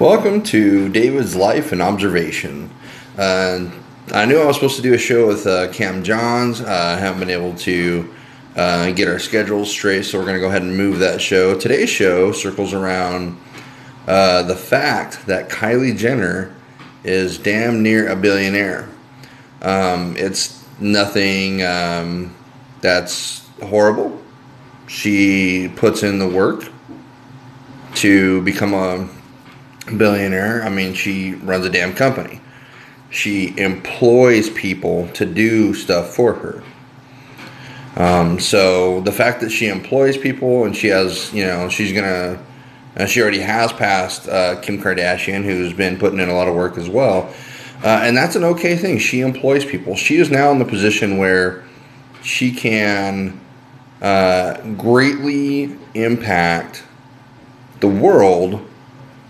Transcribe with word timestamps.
Welcome 0.00 0.42
to 0.44 0.88
David's 0.88 1.36
Life 1.36 1.72
and 1.72 1.82
Observation. 1.82 2.70
Uh, 3.18 3.70
I 4.10 4.24
knew 4.24 4.40
I 4.40 4.46
was 4.46 4.56
supposed 4.56 4.76
to 4.76 4.82
do 4.82 4.94
a 4.94 4.98
show 4.98 5.26
with 5.26 5.46
uh, 5.46 5.70
Cam 5.74 6.02
Johns. 6.02 6.62
Uh, 6.62 6.94
I 6.96 6.98
haven't 6.98 7.20
been 7.20 7.28
able 7.28 7.54
to 7.56 8.08
uh, 8.56 8.92
get 8.92 9.08
our 9.08 9.18
schedules 9.18 9.70
straight, 9.70 10.06
so 10.06 10.18
we're 10.18 10.24
going 10.24 10.36
to 10.36 10.40
go 10.40 10.48
ahead 10.48 10.62
and 10.62 10.74
move 10.74 11.00
that 11.00 11.20
show. 11.20 11.54
Today's 11.54 11.90
show 11.90 12.32
circles 12.32 12.72
around 12.72 13.38
uh, 14.06 14.42
the 14.44 14.56
fact 14.56 15.26
that 15.26 15.50
Kylie 15.50 15.94
Jenner 15.94 16.56
is 17.04 17.36
damn 17.36 17.82
near 17.82 18.08
a 18.08 18.16
billionaire. 18.16 18.88
Um, 19.60 20.16
it's 20.16 20.64
nothing 20.80 21.62
um, 21.62 22.34
that's 22.80 23.46
horrible. 23.62 24.18
She 24.86 25.70
puts 25.76 26.02
in 26.02 26.18
the 26.18 26.28
work 26.28 26.72
to 27.96 28.40
become 28.40 28.72
a 28.72 29.06
billionaire. 29.98 30.62
I 30.62 30.68
mean, 30.68 30.94
she 30.94 31.34
runs 31.34 31.64
a 31.66 31.70
damn 31.70 31.94
company. 31.94 32.40
She 33.10 33.58
employs 33.58 34.50
people 34.50 35.08
to 35.14 35.26
do 35.26 35.74
stuff 35.74 36.14
for 36.14 36.34
her. 36.34 36.62
Um, 37.96 38.38
so 38.38 39.00
the 39.00 39.12
fact 39.12 39.40
that 39.40 39.50
she 39.50 39.68
employs 39.68 40.16
people 40.16 40.64
and 40.64 40.76
she 40.76 40.88
has, 40.88 41.32
you 41.32 41.44
know, 41.44 41.68
she's 41.68 41.92
gonna, 41.92 42.40
uh, 42.96 43.06
she 43.06 43.20
already 43.20 43.40
has 43.40 43.72
passed 43.72 44.28
uh, 44.28 44.60
Kim 44.60 44.80
Kardashian, 44.80 45.44
who's 45.44 45.72
been 45.72 45.98
putting 45.98 46.20
in 46.20 46.28
a 46.28 46.34
lot 46.34 46.46
of 46.46 46.54
work 46.54 46.78
as 46.78 46.88
well, 46.88 47.34
uh, 47.82 48.00
and 48.02 48.16
that's 48.16 48.36
an 48.36 48.44
okay 48.44 48.76
thing. 48.76 48.98
She 48.98 49.20
employs 49.20 49.64
people. 49.64 49.96
She 49.96 50.16
is 50.16 50.30
now 50.30 50.52
in 50.52 50.58
the 50.58 50.64
position 50.64 51.18
where 51.18 51.64
she 52.22 52.52
can 52.52 53.40
uh, 54.00 54.60
greatly 54.72 55.76
impact 55.94 56.84
the 57.80 57.88
world 57.88 58.69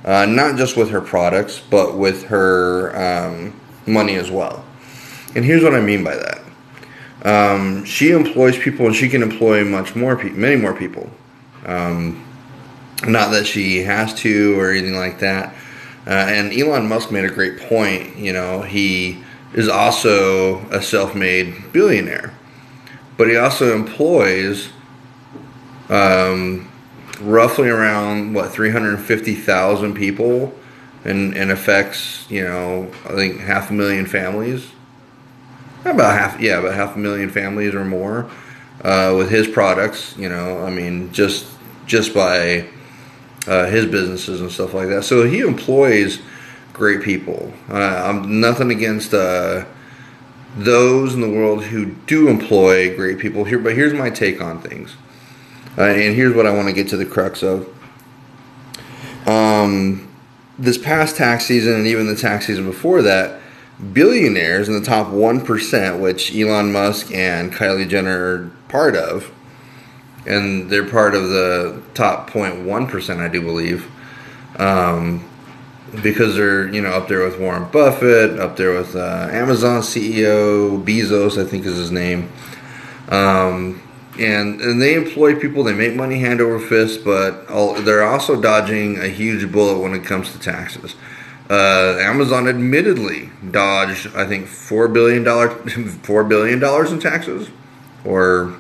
uh, 0.05 0.27
not 0.27 0.57
just 0.57 0.77
with 0.77 0.91
her 0.91 1.01
products, 1.01 1.61
but 1.61 1.97
with 1.97 2.25
her 2.25 2.97
um, 2.97 3.59
money 3.87 4.17
as 4.17 4.31
well. 4.31 4.65
And 5.35 5.45
here's 5.45 5.63
what 5.63 5.75
I 5.75 5.81
mean 5.81 6.03
by 6.03 6.17
that. 6.17 6.41
Um, 7.23 7.85
she 7.85 8.11
employs 8.13 8.59
people, 8.59 8.87
and 8.87 8.95
she 8.95 9.09
can 9.09 9.23
employ 9.23 9.65
much 9.65 9.95
more, 9.95 10.17
pe- 10.17 10.31
many 10.31 10.57
more 10.57 10.75
people. 10.75 11.11
Um, 11.67 12.25
not 13.07 13.31
that 13.31 13.47
she 13.47 13.79
has 13.79 14.15
to 14.15 14.59
or 14.59 14.71
anything 14.71 14.97
like 14.97 15.19
that. 15.21 15.55
Uh, 16.07 16.11
and 16.11 16.53
Elon 16.53 16.89
Musk 16.89 17.11
made 17.11 17.25
a 17.25 17.31
great 17.31 17.59
point. 17.61 18.17
You 18.17 18.33
know, 18.33 18.63
he 18.63 19.23
is 19.53 19.69
also 19.69 20.59
a 20.71 20.81
self-made 20.81 21.73
billionaire, 21.73 22.35
but 23.17 23.29
he 23.29 23.37
also 23.37 23.75
employs 23.75 24.71
um, 25.91 26.70
roughly 27.21 27.69
around 27.69 28.35
what 28.35 28.51
350,000 28.51 29.95
people 29.95 30.55
and, 31.05 31.37
and 31.37 31.51
affects, 31.51 32.31
you 32.31 32.45
know, 32.45 32.91
I 33.05 33.15
think 33.15 33.41
half 33.41 33.71
a 33.71 33.73
million 33.73 34.07
families. 34.07 34.71
About 35.85 36.19
half, 36.19 36.41
yeah, 36.41 36.59
about 36.59 36.75
half 36.75 36.97
a 36.97 36.99
million 36.99 37.31
families 37.31 37.75
or 37.75 37.85
more 37.85 38.31
uh, 38.85 39.15
with 39.17 39.31
his 39.31 39.49
products. 39.49 40.15
You 40.19 40.29
know, 40.29 40.63
I 40.63 40.71
mean, 40.71 41.11
just 41.13 41.47
just 41.87 42.13
by 42.13 42.69
uh, 43.47 43.67
his 43.67 43.87
businesses 43.87 44.41
and 44.41 44.53
stuff 44.53 44.75
like 44.75 44.89
that. 44.89 45.05
So 45.05 45.25
he 45.25 45.41
employs 45.41 46.21
great 46.73 47.03
people. 47.03 47.53
Uh, 47.69 47.75
I'm 47.75 48.41
nothing 48.41 48.71
against 48.71 49.15
uh, 49.15 49.65
those 50.57 51.15
in 51.15 51.21
the 51.21 51.31
world 51.31 51.65
who 51.65 51.87
do 51.87 52.29
employ 52.29 52.95
great 52.95 53.19
people 53.19 53.45
here, 53.45 53.59
but 53.59 53.75
here's 53.75 53.95
my 53.95 54.11
take 54.11 54.41
on 54.41 54.61
things. 54.61 54.97
Uh, 55.79 55.83
and 55.83 56.15
here's 56.15 56.35
what 56.35 56.47
I 56.47 56.53
want 56.53 56.69
to 56.69 56.75
get 56.75 56.89
to 56.89 56.97
the 56.97 57.07
crux 57.07 57.43
of. 57.43 57.69
Um, 59.27 60.09
this 60.59 60.77
past 60.77 61.17
tax 61.17 61.47
season 61.47 61.75
and 61.75 61.87
even 61.87 62.07
the 62.07 62.17
tax 62.17 62.47
season 62.47 62.65
before 62.65 63.03
that, 63.03 63.41
billionaires 63.93 64.69
in 64.69 64.75
the 64.75 64.85
top 64.85 65.09
1%, 65.09 66.01
which 66.01 66.35
Elon 66.35 66.73
Musk 66.73 67.13
and 67.13 67.53
Kylie 67.53 67.89
Jenner 67.89 68.19
are 68.19 68.51
part 68.69 68.95
of, 68.95 69.33
and 70.27 70.71
they're 70.71 70.89
part 70.89 71.15
of 71.15 71.31
the 71.31 71.83
top 71.95 72.31
0.1%, 72.31 73.19
I 73.19 73.29
do 73.29 73.41
believe, 73.41 73.91
um, 74.57 75.27
because 76.03 76.37
they're, 76.37 76.69
you 76.69 76.83
know, 76.83 76.91
up 76.91 77.09
there 77.09 77.25
with 77.25 77.41
Warren 77.41 77.71
Buffett, 77.71 78.39
up 78.39 78.57
there 78.57 78.73
with 78.73 78.95
uh, 78.95 79.29
Amazon 79.31 79.81
CEO, 79.81 80.83
Bezos, 80.85 81.41
I 81.41 81.49
think 81.49 81.65
is 81.65 81.77
his 81.77 81.91
name. 81.91 82.31
Um, 83.09 83.83
and 84.21 84.61
and 84.61 84.81
they 84.81 84.95
employ 84.95 85.35
people. 85.35 85.65
They 85.65 85.73
make 85.73 85.95
money 85.95 86.21
hand 86.21 86.41
over 86.41 86.61
fist, 86.61 87.05
but 87.05 87.49
all, 87.49 87.75
they're 87.75 88.05
also 88.05 88.41
dodging 88.41 88.99
a 88.99 89.09
huge 89.09 89.51
bullet 89.51 89.81
when 89.81 89.95
it 89.95 90.05
comes 90.05 90.33
to 90.33 90.39
taxes. 90.39 90.95
Uh, 91.49 91.97
Amazon 91.99 92.47
admittedly 92.47 93.31
dodged, 93.51 94.15
I 94.15 94.27
think, 94.27 94.47
four 94.47 94.89
billion 94.89 95.25
dollars, 95.25 95.73
four 96.03 96.23
billion 96.23 96.61
dollars 96.61 96.93
in 96.93 97.01
taxes, 97.01 97.49
or 98.05 98.57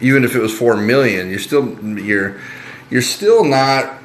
even 0.00 0.24
if 0.24 0.36
it 0.36 0.40
was 0.40 0.56
four 0.56 0.76
million, 0.76 1.28
you're 1.28 1.40
still 1.40 1.76
you're 1.98 2.40
you're 2.88 3.02
still 3.02 3.44
not 3.44 3.98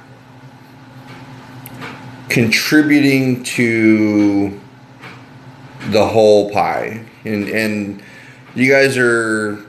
contributing 2.30 3.44
to 3.44 4.60
the 5.90 6.08
whole 6.08 6.50
pie, 6.50 7.06
and 7.26 7.48
and 7.48 8.04
you 8.56 8.72
guys 8.72 8.98
are 8.98 9.64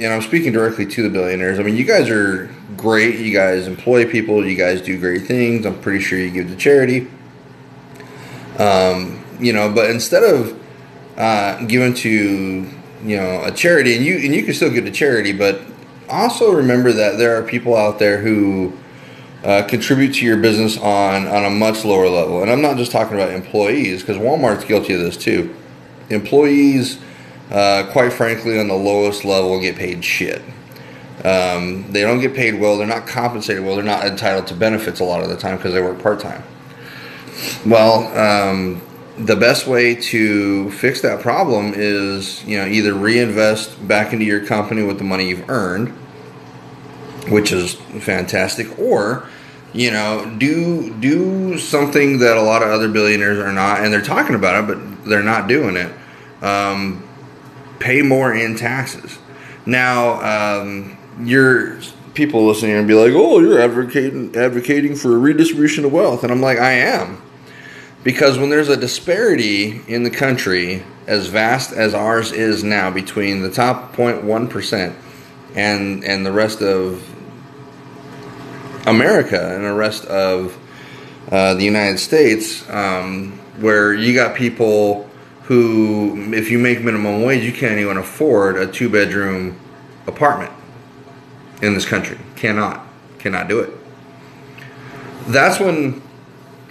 and 0.00 0.12
I'm 0.12 0.22
speaking 0.22 0.52
directly 0.52 0.86
to 0.86 1.02
the 1.02 1.10
billionaires. 1.10 1.58
I 1.58 1.62
mean, 1.62 1.76
you 1.76 1.84
guys 1.84 2.08
are 2.08 2.54
great. 2.76 3.18
You 3.18 3.32
guys 3.32 3.66
employ 3.66 4.10
people. 4.10 4.46
You 4.46 4.56
guys 4.56 4.80
do 4.80 4.98
great 4.98 5.26
things. 5.26 5.66
I'm 5.66 5.80
pretty 5.80 6.00
sure 6.00 6.18
you 6.18 6.30
give 6.30 6.48
to 6.48 6.56
charity. 6.56 7.08
Um, 8.58 9.24
you 9.40 9.52
know, 9.52 9.72
but 9.72 9.90
instead 9.90 10.22
of 10.22 10.58
uh, 11.16 11.64
giving 11.64 11.94
to 11.94 12.10
you 12.10 13.16
know 13.16 13.42
a 13.44 13.52
charity, 13.52 13.96
and 13.96 14.04
you 14.04 14.16
and 14.16 14.34
you 14.34 14.42
can 14.44 14.54
still 14.54 14.70
give 14.70 14.84
to 14.84 14.90
charity, 14.90 15.32
but 15.32 15.60
also 16.08 16.52
remember 16.52 16.92
that 16.92 17.18
there 17.18 17.36
are 17.36 17.42
people 17.42 17.76
out 17.76 17.98
there 17.98 18.18
who 18.18 18.72
uh, 19.44 19.62
contribute 19.68 20.14
to 20.14 20.24
your 20.24 20.36
business 20.36 20.76
on 20.78 21.26
on 21.26 21.44
a 21.44 21.50
much 21.50 21.84
lower 21.84 22.08
level. 22.08 22.42
And 22.42 22.50
I'm 22.50 22.62
not 22.62 22.76
just 22.76 22.92
talking 22.92 23.14
about 23.14 23.30
employees, 23.30 24.02
because 24.02 24.16
Walmart's 24.16 24.64
guilty 24.64 24.94
of 24.94 25.00
this 25.00 25.16
too. 25.16 25.54
Employees 26.10 26.98
uh, 27.50 27.88
quite 27.90 28.12
frankly, 28.12 28.58
on 28.58 28.68
the 28.68 28.74
lowest 28.74 29.24
level, 29.24 29.60
get 29.60 29.76
paid 29.76 30.04
shit. 30.04 30.42
Um, 31.24 31.90
they 31.90 32.02
don't 32.02 32.20
get 32.20 32.34
paid 32.34 32.60
well. 32.60 32.78
They're 32.78 32.86
not 32.86 33.06
compensated 33.06 33.64
well. 33.64 33.74
They're 33.74 33.84
not 33.84 34.06
entitled 34.06 34.46
to 34.48 34.54
benefits 34.54 35.00
a 35.00 35.04
lot 35.04 35.22
of 35.22 35.28
the 35.28 35.36
time 35.36 35.56
because 35.56 35.72
they 35.72 35.82
work 35.82 36.00
part 36.00 36.20
time. 36.20 36.44
Well, 37.66 38.06
um, 38.16 38.82
the 39.16 39.34
best 39.34 39.66
way 39.66 39.94
to 39.96 40.70
fix 40.72 41.00
that 41.00 41.20
problem 41.20 41.72
is 41.74 42.44
you 42.44 42.56
know 42.56 42.66
either 42.66 42.94
reinvest 42.94 43.86
back 43.88 44.12
into 44.12 44.24
your 44.24 44.44
company 44.46 44.82
with 44.82 44.98
the 44.98 45.04
money 45.04 45.28
you've 45.28 45.48
earned, 45.48 45.88
which 47.28 47.50
is 47.50 47.74
fantastic, 47.74 48.78
or 48.78 49.28
you 49.72 49.90
know 49.90 50.32
do 50.38 50.94
do 51.00 51.58
something 51.58 52.18
that 52.18 52.36
a 52.36 52.42
lot 52.42 52.62
of 52.62 52.68
other 52.68 52.88
billionaires 52.88 53.38
are 53.38 53.52
not, 53.52 53.80
and 53.80 53.92
they're 53.92 54.00
talking 54.00 54.36
about 54.36 54.62
it, 54.62 54.66
but 54.68 55.04
they're 55.04 55.22
not 55.22 55.48
doing 55.48 55.76
it. 55.76 55.92
Um, 56.42 57.07
pay 57.78 58.02
more 58.02 58.34
in 58.34 58.56
taxes. 58.56 59.18
Now, 59.66 60.60
um, 60.60 60.96
your 61.22 61.78
people 62.14 62.46
listening 62.46 62.72
and 62.72 62.88
be 62.88 62.94
like, 62.94 63.12
"Oh, 63.14 63.40
you're 63.40 63.60
advocating 63.60 64.34
advocating 64.36 64.96
for 64.96 65.14
a 65.14 65.18
redistribution 65.18 65.84
of 65.84 65.92
wealth," 65.92 66.22
and 66.22 66.32
I'm 66.32 66.40
like, 66.40 66.58
"I 66.58 66.72
am," 66.72 67.18
because 68.02 68.38
when 68.38 68.50
there's 68.50 68.68
a 68.68 68.76
disparity 68.76 69.82
in 69.86 70.02
the 70.02 70.10
country 70.10 70.82
as 71.06 71.26
vast 71.26 71.72
as 71.72 71.94
ours 71.94 72.32
is 72.32 72.64
now 72.64 72.90
between 72.90 73.42
the 73.42 73.50
top 73.50 73.94
0.1 73.96 74.48
percent 74.48 74.94
and 75.54 76.04
and 76.04 76.24
the 76.24 76.32
rest 76.32 76.62
of 76.62 77.02
America 78.86 79.54
and 79.54 79.64
the 79.64 79.72
rest 79.72 80.04
of 80.06 80.56
uh, 81.30 81.54
the 81.54 81.64
United 81.64 81.98
States, 81.98 82.68
um, 82.70 83.38
where 83.58 83.92
you 83.92 84.14
got 84.14 84.34
people 84.34 85.07
who, 85.48 86.34
if 86.34 86.50
you 86.50 86.58
make 86.58 86.84
minimum 86.84 87.22
wage, 87.22 87.42
you 87.42 87.54
can't 87.54 87.78
even 87.78 87.96
afford 87.96 88.58
a 88.58 88.70
two 88.70 88.90
bedroom 88.90 89.58
apartment 90.06 90.52
in 91.62 91.72
this 91.72 91.86
country. 91.86 92.18
Cannot, 92.36 92.86
cannot 93.18 93.48
do 93.48 93.60
it. 93.60 93.72
That's 95.26 95.58
when, 95.58 96.02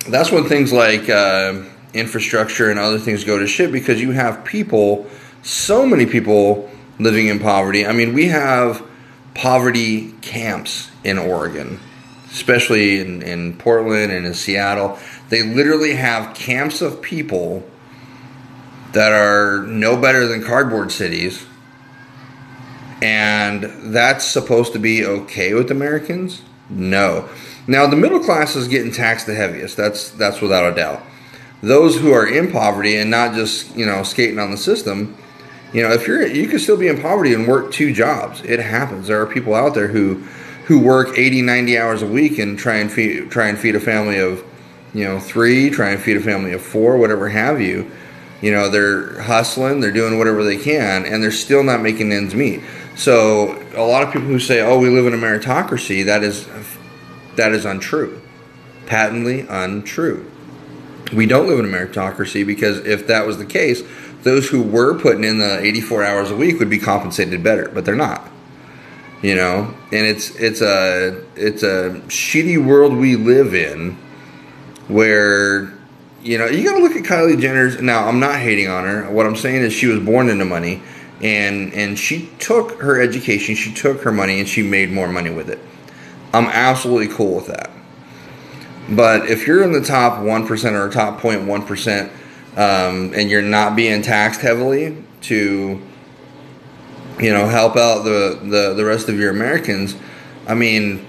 that's 0.08 0.32
when 0.32 0.44
things 0.44 0.72
like 0.72 1.10
uh, 1.10 1.64
infrastructure 1.96 2.70
and 2.70 2.80
other 2.80 3.00
things 3.00 3.24
go 3.24 3.40
to 3.40 3.48
shit 3.48 3.72
because 3.72 4.00
you 4.00 4.12
have 4.12 4.46
people, 4.46 5.08
so 5.42 5.84
many 5.84 6.06
people 6.06 6.70
living 7.00 7.30
in 7.30 7.40
poverty. 7.40 7.84
I 7.84 7.94
mean, 7.94 8.14
we 8.14 8.28
have 8.28 8.86
poverty 9.34 10.12
camps 10.22 10.92
in 11.04 11.18
Oregon, 11.18 11.80
especially 12.30 13.00
in, 13.00 13.24
in 13.24 13.58
Portland 13.58 14.12
and 14.12 14.28
in 14.28 14.36
Seattle. 14.36 15.00
They 15.30 15.42
literally 15.42 15.96
have 15.96 16.36
camps 16.36 16.84
of 16.84 17.02
people 17.02 17.68
that 18.94 19.12
are 19.12 19.64
no 19.64 19.98
better 19.98 20.28
than 20.28 20.44
cardboard 20.44 20.92
cities. 20.92 21.46
And 23.02 23.94
that's 23.94 24.26
supposed 24.26 24.74
to 24.74 24.80
be 24.80 25.06
okay 25.06 25.54
with 25.54 25.70
Americans? 25.70 26.42
No. 26.70 27.30
Now 27.68 27.86
the 27.86 27.96
middle 27.96 28.20
class 28.20 28.56
is 28.56 28.68
getting 28.68 28.92
taxed 28.92 29.28
the 29.28 29.36
heaviest. 29.36 29.78
That's 29.78 30.10
that's 30.12 30.42
without 30.42 30.72
a 30.72 30.76
doubt. 30.76 31.04
Those 31.62 31.98
who 31.98 32.12
are 32.12 32.26
in 32.26 32.52
poverty 32.52 32.96
and 32.96 33.12
not 33.12 33.36
just 33.36 33.76
you 33.76 33.86
know 33.86 34.04
skating 34.04 34.40
on 34.40 34.52
the 34.52 34.58
system, 34.58 35.18
you 35.74 35.84
know, 35.84 35.92
if 35.92 36.08
you're 36.08 36.26
you 36.26 36.48
can 36.48 36.60
still 36.60 36.78
be 36.78 36.88
in 36.88 37.02
poverty 37.02 37.34
and 37.34 37.48
work 37.48 37.72
two 37.72 37.94
jobs. 37.94 38.42
It 38.42 38.60
happens. 38.60 39.08
There 39.08 39.22
are 39.22 39.26
people 39.26 39.54
out 39.54 39.74
there 39.74 39.90
who 39.90 40.24
who 40.66 40.80
work 40.80 41.18
80, 41.18 41.44
90 41.44 41.78
hours 41.78 42.02
a 42.02 42.08
week 42.08 42.40
and 42.40 42.60
try 42.60 42.76
and 42.76 42.92
feed 42.92 43.30
try 43.32 43.48
and 43.48 43.58
feed 43.58 43.76
a 43.76 43.80
family 43.80 44.18
of 44.18 44.44
you 44.94 45.04
know 45.04 45.20
three, 45.20 45.70
try 45.70 45.90
and 45.90 46.02
feed 46.02 46.18
a 46.18 46.22
family 46.22 46.54
of 46.54 46.62
four, 46.62 46.98
whatever 46.98 47.30
have 47.30 47.62
you. 47.62 47.92
You 48.42 48.52
know, 48.52 48.70
they're 48.70 49.22
hustling, 49.22 49.80
they're 49.80 49.92
doing 49.92 50.18
whatever 50.18 50.44
they 50.44 50.58
can, 50.58 51.06
and 51.06 51.24
they're 51.24 51.32
still 51.32 51.64
not 51.64 51.82
making 51.82 52.12
ends 52.12 52.36
meet. 52.36 52.62
So 52.96 53.64
a 53.76 53.82
lot 53.82 54.04
of 54.04 54.12
people 54.12 54.28
who 54.28 54.40
say, 54.40 54.62
"Oh, 54.62 54.80
we 54.80 54.90
live 54.90 55.08
in 55.08 55.14
a 55.14 55.18
meritocracy," 55.18 56.06
that 56.06 56.24
is 56.24 56.48
that 57.36 57.52
is 57.52 57.66
untrue, 57.66 58.22
patently 58.86 59.46
untrue. 59.50 60.26
We 61.14 61.26
don't 61.26 61.48
live 61.48 61.60
in 61.60 61.66
a 61.66 61.68
meritocracy 61.70 62.46
because 62.46 62.80
if 62.80 63.08
that 63.08 63.26
was 63.26 63.38
the 63.38 63.46
case, 63.46 63.82
those 64.24 64.50
who 64.50 64.62
were 64.62 64.94
putting 65.00 65.24
in 65.24 65.38
the 65.38 65.64
84 65.64 66.04
hours 66.04 66.32
a 66.32 66.36
week 66.36 66.60
would 66.60 66.70
be 66.70 66.80
compensated 66.80 67.44
better, 67.44 67.70
but 67.74 67.86
they're 67.86 67.96
not. 67.96 68.30
You 69.22 69.36
know, 69.36 69.74
and 69.92 70.06
it's 70.06 70.30
it's 70.36 70.62
a 70.62 71.24
it's 71.36 71.64
a 71.64 72.02
shitty 72.08 72.64
world 72.64 72.96
we 72.96 73.16
live 73.16 73.56
in 73.56 73.98
where 74.88 75.74
you 76.28 76.38
know 76.38 76.46
you 76.46 76.64
got 76.64 76.78
to 76.78 76.84
look 76.84 76.96
at 76.96 77.04
Kylie 77.04 77.40
Jenner's. 77.40 77.82
Now, 77.82 78.08
I'm 78.08 78.20
not 78.20 78.40
hating 78.40 78.68
on 78.68 78.84
her. 78.84 79.10
What 79.10 79.26
I'm 79.26 79.36
saying 79.36 79.62
is 79.62 79.74
she 79.74 79.88
was 79.88 80.00
born 80.00 80.30
into 80.30 80.46
money, 80.46 80.82
and 81.22 81.74
and 81.74 81.98
she 81.98 82.30
took 82.40 82.82
her 82.82 83.02
education, 83.02 83.56
she 83.56 83.74
took 83.74 84.02
her 84.02 84.12
money, 84.12 84.40
and 84.40 84.48
she 84.48 84.62
made 84.62 84.92
more 84.92 85.08
money 85.08 85.30
with 85.30 85.50
it. 85.50 85.60
I'm 86.34 86.48
absolutely 86.48 87.08
cool 87.08 87.36
with 87.36 87.48
that. 87.48 87.72
But 88.90 89.30
if 89.30 89.48
you're 89.48 89.64
in 89.64 89.74
the 89.74 89.82
top 89.82 90.20
1% 90.22 90.72
or 90.74 90.90
top 90.90 91.20
0.1%, 91.20 92.10
um, 92.58 93.14
and 93.14 93.30
you're 93.30 93.42
not 93.42 93.76
being 93.76 94.02
taxed 94.02 94.40
heavily 94.42 95.04
to, 95.22 95.82
you 97.20 97.34
know, 97.34 97.48
help 97.48 97.76
out 97.76 98.04
the, 98.04 98.40
the, 98.44 98.74
the 98.76 98.86
rest 98.86 99.10
of 99.10 99.20
your 99.20 99.30
Americans, 99.30 99.96
I 100.48 100.54
mean, 100.54 101.06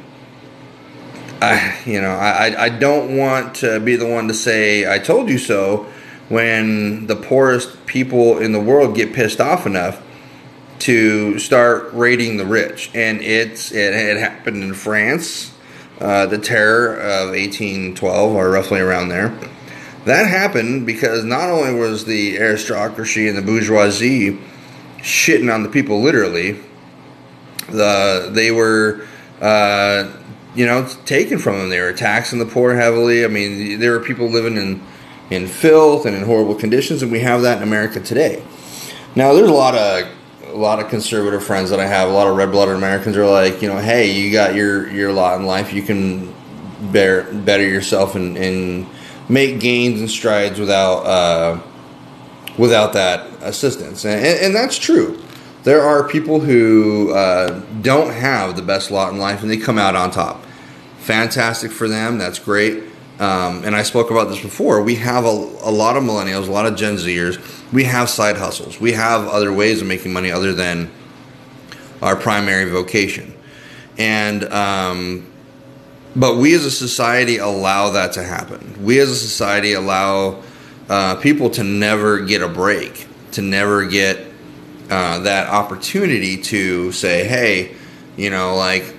I, 1.41 1.81
you 1.87 2.01
know, 2.01 2.11
I, 2.11 2.65
I 2.65 2.69
don't 2.69 3.17
want 3.17 3.57
to 3.57 3.79
be 3.81 3.97
the 3.97 4.07
one 4.07 4.29
to 4.29 4.35
say, 4.35 4.93
I 4.93 4.99
told 4.99 5.29
you 5.29 5.39
so, 5.39 5.87
when 6.29 7.07
the 7.07 7.17
poorest 7.17 7.87
people 7.87 8.39
in 8.39 8.53
the 8.53 8.61
world 8.61 8.95
get 8.95 9.13
pissed 9.13 9.41
off 9.41 9.67
enough 9.67 10.03
to 10.81 11.39
start 11.39 11.93
raiding 11.93 12.37
the 12.37 12.47
rich. 12.47 12.91
And 12.95 13.21
it's 13.21 13.73
it 13.73 14.19
happened 14.19 14.63
in 14.63 14.75
France 14.75 15.53
uh, 16.01 16.27
the 16.27 16.39
terror 16.39 16.97
of 16.97 17.31
1812, 17.31 18.35
or 18.35 18.51
roughly 18.51 18.81
around 18.81 19.09
there. 19.09 19.37
That 20.05 20.29
happened 20.29 20.87
because 20.87 21.25
not 21.25 21.51
only 21.51 21.75
was 21.75 22.05
the 22.05 22.39
aristocracy 22.39 23.29
and 23.29 23.37
the 23.37 23.43
bourgeoisie 23.43 24.39
shitting 24.99 25.53
on 25.53 25.63
the 25.63 25.69
people 25.69 26.01
literally, 26.01 26.61
the 27.69 28.31
they 28.33 28.51
were, 28.51 29.07
uh, 29.41 30.11
you 30.59 30.67
know, 30.67 30.89
taken 31.05 31.39
from 31.39 31.57
them. 31.57 31.69
They 31.69 31.81
were 31.81 31.93
taxing 31.93 32.41
the 32.41 32.45
poor 32.45 32.75
heavily. 32.75 33.25
I 33.25 33.29
mean, 33.29 33.79
there 33.79 33.93
were 33.93 34.01
people 34.01 34.29
living 34.29 34.57
in 34.57 34.83
in 35.31 35.47
filth 35.47 36.05
and 36.05 36.17
in 36.17 36.25
horrible 36.25 36.57
conditions, 36.57 37.01
and 37.01 37.13
we 37.13 37.21
have 37.21 37.43
that 37.43 37.59
in 37.59 37.63
America 37.63 38.01
today. 38.01 38.43
Now, 39.15 39.35
there's 39.35 39.49
a 39.49 39.53
lot 39.53 39.77
of 39.77 40.09
a 40.49 40.57
lot 40.57 40.81
of 40.81 40.89
conservative 40.89 41.45
friends 41.45 41.71
that 41.71 41.79
I 41.79 41.87
have, 41.87 42.09
a 42.09 42.13
lot 42.13 42.27
of 42.27 42.37
red 42.37 42.51
blooded 42.51 42.75
Americans 42.75 43.17
are 43.17 43.27
like, 43.27 43.63
you 43.63 43.69
know, 43.69 43.79
hey, 43.79 44.11
you 44.11 44.33
got 44.33 44.57
your 44.57 44.91
your 44.91 45.13
lot 45.13 45.39
in 45.39 45.47
life, 45.47 45.73
you 45.73 45.83
can 45.83 46.35
bear, 46.91 47.33
better 47.33 47.67
yourself 47.67 48.17
and, 48.17 48.37
and 48.37 48.89
make 49.29 49.61
gains 49.61 50.01
and 50.01 50.11
strides 50.11 50.59
without 50.59 51.07
uh, 51.07 51.61
without 52.59 52.95
that 52.95 53.31
assistance, 53.43 54.05
and, 54.05 54.25
and, 54.25 54.57
that's 54.57 54.77
true. 54.77 55.23
There 55.63 55.83
are 55.83 56.09
people 56.09 56.41
who 56.41 57.13
uh, 57.13 57.61
don't 57.83 58.11
have 58.13 58.57
the 58.57 58.63
best 58.63 58.91
lot 58.91 59.13
in 59.13 59.21
life, 59.21 59.43
and 59.43 59.51
they 59.51 59.57
come 59.57 59.79
out 59.79 59.95
on 59.95 60.11
top. 60.11 60.43
Fantastic 60.99 61.71
for 61.71 61.89
them. 61.89 62.19
That's 62.19 62.39
great. 62.39 62.85
Um, 63.19 63.65
and 63.65 63.75
I 63.75 63.83
spoke 63.83 64.11
about 64.11 64.29
this 64.29 64.41
before. 64.41 64.83
We 64.83 64.95
have 64.97 65.25
a, 65.25 65.29
a 65.29 65.73
lot 65.73 65.97
of 65.97 66.05
millennials, 66.05 66.47
a 66.47 66.53
lot 66.53 66.67
of 66.67 66.77
Gen 66.77 66.95
Zers. 66.97 67.39
We 67.73 67.85
have 67.85 68.09
side 68.09 68.37
hustles. 68.37 68.81
We 68.81 68.93
have 68.93 69.27
other 69.27 69.53
ways 69.53 69.81
of 69.81 69.89
making 69.89 70.13
money 70.13 70.31
other 70.31 70.53
than 70.53 70.91
our 72.01 72.15
primary 72.15 72.71
vocation. 72.71 73.35
And, 73.99 74.45
um, 74.53 75.27
but 76.15 76.37
we 76.37 76.55
as 76.55 76.65
a 76.65 76.71
society 76.71 77.39
allow 77.39 77.91
that 77.91 78.13
to 78.13 78.23
happen. 78.23 78.85
We 78.85 79.01
as 79.01 79.11
a 79.11 79.17
society 79.17 79.73
allow 79.73 80.43
uh, 80.89 81.17
people 81.17 81.51
to 81.51 81.65
never 81.65 82.21
get 82.21 82.41
a 82.41 82.49
break, 82.49 83.07
to 83.33 83.43
never 83.43 83.85
get 83.85 84.19
uh, 84.91 85.19
that 85.21 85.49
opportunity 85.49 86.41
to 86.43 86.93
say, 86.93 87.27
hey, 87.27 87.75
you 88.17 88.31
know, 88.31 88.55
like, 88.55 88.95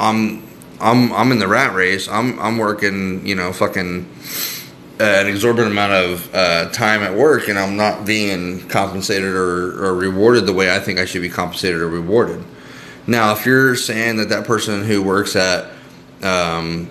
I'm 0.00 0.49
I'm 0.80 1.12
I'm 1.12 1.30
in 1.32 1.38
the 1.38 1.48
rat 1.48 1.74
race. 1.74 2.08
I'm 2.08 2.38
I'm 2.38 2.58
working, 2.58 3.26
you 3.26 3.34
know, 3.34 3.52
fucking 3.52 4.08
uh, 5.00 5.04
an 5.04 5.26
exorbitant 5.28 5.72
amount 5.72 5.92
of 5.92 6.34
uh, 6.34 6.70
time 6.70 7.02
at 7.02 7.14
work, 7.14 7.48
and 7.48 7.58
I'm 7.58 7.76
not 7.76 8.04
being 8.04 8.66
compensated 8.68 9.32
or, 9.32 9.84
or 9.84 9.94
rewarded 9.94 10.46
the 10.46 10.52
way 10.52 10.74
I 10.74 10.78
think 10.80 10.98
I 10.98 11.04
should 11.04 11.22
be 11.22 11.28
compensated 11.28 11.80
or 11.80 11.88
rewarded. 11.88 12.42
Now, 13.06 13.32
if 13.32 13.46
you're 13.46 13.76
saying 13.76 14.16
that 14.18 14.28
that 14.28 14.46
person 14.46 14.84
who 14.84 15.02
works 15.02 15.36
at 15.36 15.72
um, 16.22 16.88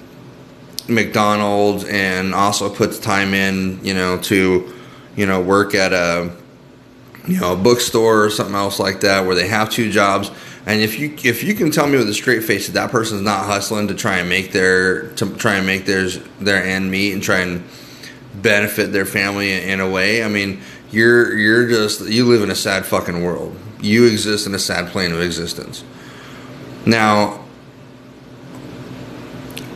McDonald's 0.88 1.84
and 1.86 2.34
also 2.34 2.74
puts 2.74 3.00
time 3.00 3.34
in, 3.34 3.84
you 3.84 3.94
know, 3.94 4.18
to 4.20 4.74
you 5.16 5.26
know 5.26 5.42
work 5.42 5.76
at 5.76 5.94
a 5.94 6.32
you 7.28 7.40
know 7.40 7.54
a 7.54 7.58
bookstore 7.58 8.26
or 8.26 8.30
something 8.30 8.56
else 8.56 8.80
like 8.80 9.02
that, 9.02 9.26
where 9.26 9.36
they 9.36 9.48
have 9.48 9.70
two 9.70 9.92
jobs 9.92 10.32
and 10.66 10.82
if 10.82 11.00
you 11.00 11.16
if 11.24 11.44
you 11.44 11.54
can 11.54 11.72
tell 11.72 11.88
me 11.88 11.98
with 11.98 12.10
a 12.10 12.14
straight 12.14 12.44
face 12.44 12.68
that 12.68 12.74
that 12.74 12.92
person's 12.92 13.22
not 13.22 13.46
hustling 13.46 13.88
to 13.88 13.96
try 13.96 14.18
and 14.18 14.30
make 14.30 14.52
their 14.52 15.08
to 15.14 15.34
try 15.36 15.56
and 15.56 15.66
make 15.66 15.86
theirs 15.86 16.20
their 16.40 16.64
end 16.64 16.92
meet 16.92 17.14
and 17.14 17.24
try 17.24 17.40
and 17.40 17.64
benefit 18.42 18.92
their 18.92 19.06
family 19.06 19.52
in 19.52 19.80
a 19.80 19.90
way, 19.90 20.24
I 20.24 20.28
mean, 20.28 20.62
you're 20.92 21.38
you're 21.38 21.68
just 21.68 22.08
you 22.08 22.26
live 22.26 22.42
in 22.42 22.52
a 22.52 22.56
sad 22.56 22.86
fucking 22.86 23.24
world. 23.24 23.56
You 23.82 24.06
exist 24.06 24.48
in 24.48 24.54
a 24.54 24.60
sad 24.60 24.92
plane 24.92 25.12
of 25.12 25.22
existence. 25.22 25.84
Now, 26.86 27.46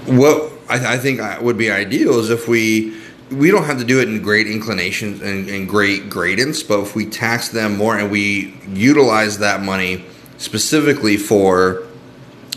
what 0.05 0.51
I, 0.69 0.95
I 0.95 0.97
think 0.97 1.21
would 1.41 1.57
be 1.57 1.71
ideal 1.71 2.19
is 2.19 2.29
if 2.29 2.47
we 2.47 2.97
we 3.31 3.49
don't 3.49 3.63
have 3.63 3.79
to 3.79 3.85
do 3.85 3.99
it 3.99 4.09
in 4.09 4.21
great 4.21 4.47
inclinations 4.47 5.21
and, 5.21 5.49
and 5.49 5.67
great 5.67 6.09
gradients, 6.09 6.61
but 6.61 6.81
if 6.81 6.95
we 6.95 7.05
tax 7.05 7.49
them 7.49 7.77
more 7.77 7.97
and 7.97 8.11
we 8.11 8.53
utilize 8.67 9.39
that 9.39 9.61
money 9.61 10.05
specifically 10.43 11.15
for 11.17 11.83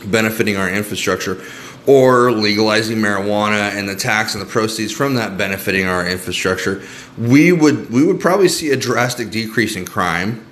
benefiting 0.05 0.57
our 0.57 0.69
infrastructure 0.69 1.41
or 1.87 2.33
legalizing 2.33 2.99
marijuana 2.99 3.71
and 3.77 3.89
the 3.89 3.95
tax 3.95 4.35
and 4.35 4.43
the 4.43 4.47
proceeds 4.47 4.93
from 4.93 5.15
that 5.15 5.39
benefiting 5.39 5.87
our 5.87 6.07
infrastructure, 6.07 6.83
we 7.17 7.53
would 7.53 7.91
we 7.91 8.05
would 8.05 8.21
probably 8.21 8.49
see 8.49 8.71
a 8.71 8.77
drastic 8.77 9.31
decrease 9.31 9.77
in 9.77 9.85
crime 9.85 10.45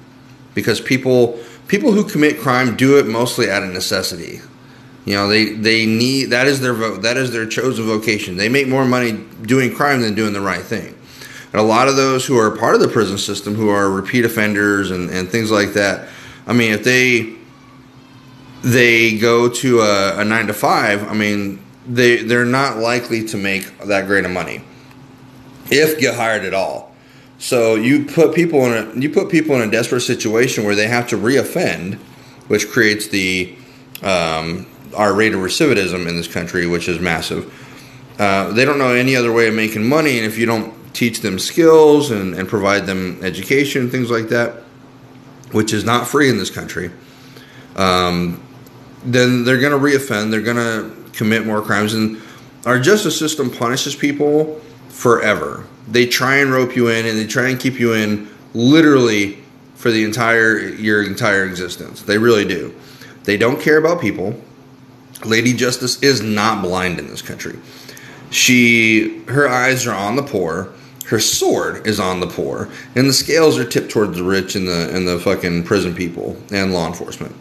because 0.54 0.80
people 0.80 1.38
people 1.66 1.90
who 1.92 2.08
commit 2.08 2.38
crime 2.38 2.76
do 2.76 2.98
it 2.98 3.06
mostly 3.06 3.50
out 3.50 3.64
of 3.64 3.70
necessity. 3.70 4.40
You 5.04 5.16
know, 5.16 5.28
they 5.28 5.46
they 5.54 5.86
need 5.86 6.26
that 6.26 6.46
is 6.46 6.60
their 6.60 6.72
vote 6.72 7.02
that 7.02 7.16
is 7.16 7.32
their 7.32 7.46
chosen 7.46 7.84
vocation. 7.84 8.36
They 8.36 8.48
make 8.48 8.68
more 8.68 8.84
money 8.84 9.12
doing 9.42 9.74
crime 9.74 10.02
than 10.02 10.14
doing 10.14 10.32
the 10.32 10.40
right 10.40 10.62
thing. 10.62 10.96
And 11.52 11.60
a 11.60 11.64
lot 11.64 11.88
of 11.88 11.96
those 11.96 12.26
who 12.26 12.38
are 12.38 12.56
part 12.56 12.74
of 12.74 12.80
the 12.80 12.88
prison 12.88 13.18
system, 13.18 13.54
who 13.54 13.68
are 13.68 13.90
repeat 13.90 14.24
offenders 14.24 14.90
and, 14.90 15.10
and 15.10 15.28
things 15.28 15.52
like 15.52 15.72
that, 15.74 16.08
I 16.46 16.52
mean, 16.52 16.72
if 16.72 16.84
they 16.84 17.36
they 18.62 19.18
go 19.18 19.48
to 19.48 19.80
a, 19.80 20.20
a 20.20 20.24
nine 20.24 20.46
to 20.46 20.54
five, 20.54 21.08
I 21.08 21.14
mean, 21.14 21.62
they 21.86 22.22
they're 22.22 22.44
not 22.44 22.78
likely 22.78 23.24
to 23.28 23.36
make 23.36 23.78
that 23.78 24.06
great 24.06 24.24
of 24.24 24.30
money 24.30 24.62
if 25.70 25.98
get 25.98 26.14
hired 26.14 26.44
at 26.44 26.54
all. 26.54 26.92
So 27.38 27.74
you 27.74 28.04
put 28.04 28.34
people 28.34 28.64
in 28.66 28.72
a 28.72 29.00
you 29.00 29.10
put 29.10 29.30
people 29.30 29.54
in 29.56 29.68
a 29.68 29.70
desperate 29.70 30.02
situation 30.02 30.64
where 30.64 30.74
they 30.74 30.86
have 30.86 31.08
to 31.08 31.16
reoffend, 31.16 31.96
which 32.48 32.68
creates 32.70 33.08
the 33.08 33.56
um, 34.02 34.66
our 34.94 35.14
rate 35.14 35.34
of 35.34 35.40
recidivism 35.40 36.08
in 36.08 36.16
this 36.16 36.28
country, 36.28 36.66
which 36.66 36.88
is 36.88 37.00
massive. 37.00 37.52
Uh, 38.18 38.52
they 38.52 38.64
don't 38.64 38.78
know 38.78 38.92
any 38.92 39.16
other 39.16 39.32
way 39.32 39.48
of 39.48 39.54
making 39.54 39.84
money, 39.88 40.18
and 40.18 40.26
if 40.26 40.38
you 40.38 40.46
don't 40.46 40.72
teach 40.94 41.20
them 41.20 41.38
skills 41.38 42.12
and, 42.12 42.34
and 42.34 42.48
provide 42.48 42.86
them 42.86 43.18
education, 43.22 43.82
and 43.82 43.90
things 43.90 44.10
like 44.10 44.28
that, 44.28 44.63
which 45.54 45.73
is 45.73 45.84
not 45.84 46.06
free 46.06 46.28
in 46.28 46.37
this 46.37 46.50
country, 46.50 46.90
um, 47.76 48.42
then 49.04 49.44
they're 49.44 49.61
going 49.61 49.73
to 49.73 49.78
reoffend. 49.78 50.30
They're 50.30 50.40
going 50.40 50.56
to 50.56 51.11
commit 51.12 51.46
more 51.46 51.62
crimes, 51.62 51.94
and 51.94 52.20
our 52.66 52.78
justice 52.78 53.18
system 53.18 53.50
punishes 53.50 53.94
people 53.94 54.61
forever. 54.88 55.64
They 55.87 56.06
try 56.06 56.37
and 56.37 56.50
rope 56.50 56.75
you 56.75 56.88
in, 56.88 57.06
and 57.06 57.16
they 57.16 57.26
try 57.26 57.49
and 57.49 57.61
keep 57.61 57.78
you 57.78 57.94
in 57.94 58.28
literally 58.52 59.38
for 59.75 59.90
the 59.90 60.04
entire 60.04 60.58
your 60.58 61.04
entire 61.04 61.44
existence. 61.44 62.02
They 62.02 62.18
really 62.18 62.44
do. 62.44 62.75
They 63.25 63.37
don't 63.37 63.61
care 63.61 63.78
about 63.78 64.00
people. 64.00 64.40
Lady 65.25 65.52
Justice 65.52 66.02
is 66.02 66.20
not 66.20 66.62
blind 66.62 66.99
in 66.99 67.06
this 67.08 67.23
country. 67.23 67.58
She, 68.30 69.23
her 69.26 69.49
eyes 69.49 69.87
are 69.87 69.94
on 69.94 70.16
the 70.16 70.23
poor. 70.23 70.73
Her 71.06 71.20
sword 71.20 71.87
is 71.87 72.00
on 72.00 72.20
the 72.20 72.26
poor, 72.26 72.70
and 72.94 73.08
the 73.08 73.12
scales 73.12 73.58
are 73.58 73.64
tipped 73.64 73.90
towards 73.90 74.16
the 74.16 74.25
rich 74.25 74.54
and 74.54 74.66
the 74.66 74.94
and 74.94 75.06
the 75.06 75.18
fucking 75.18 75.64
prison 75.64 75.94
people 75.94 76.37
and 76.50 76.73
law 76.73 76.87
enforcement. 76.87 77.34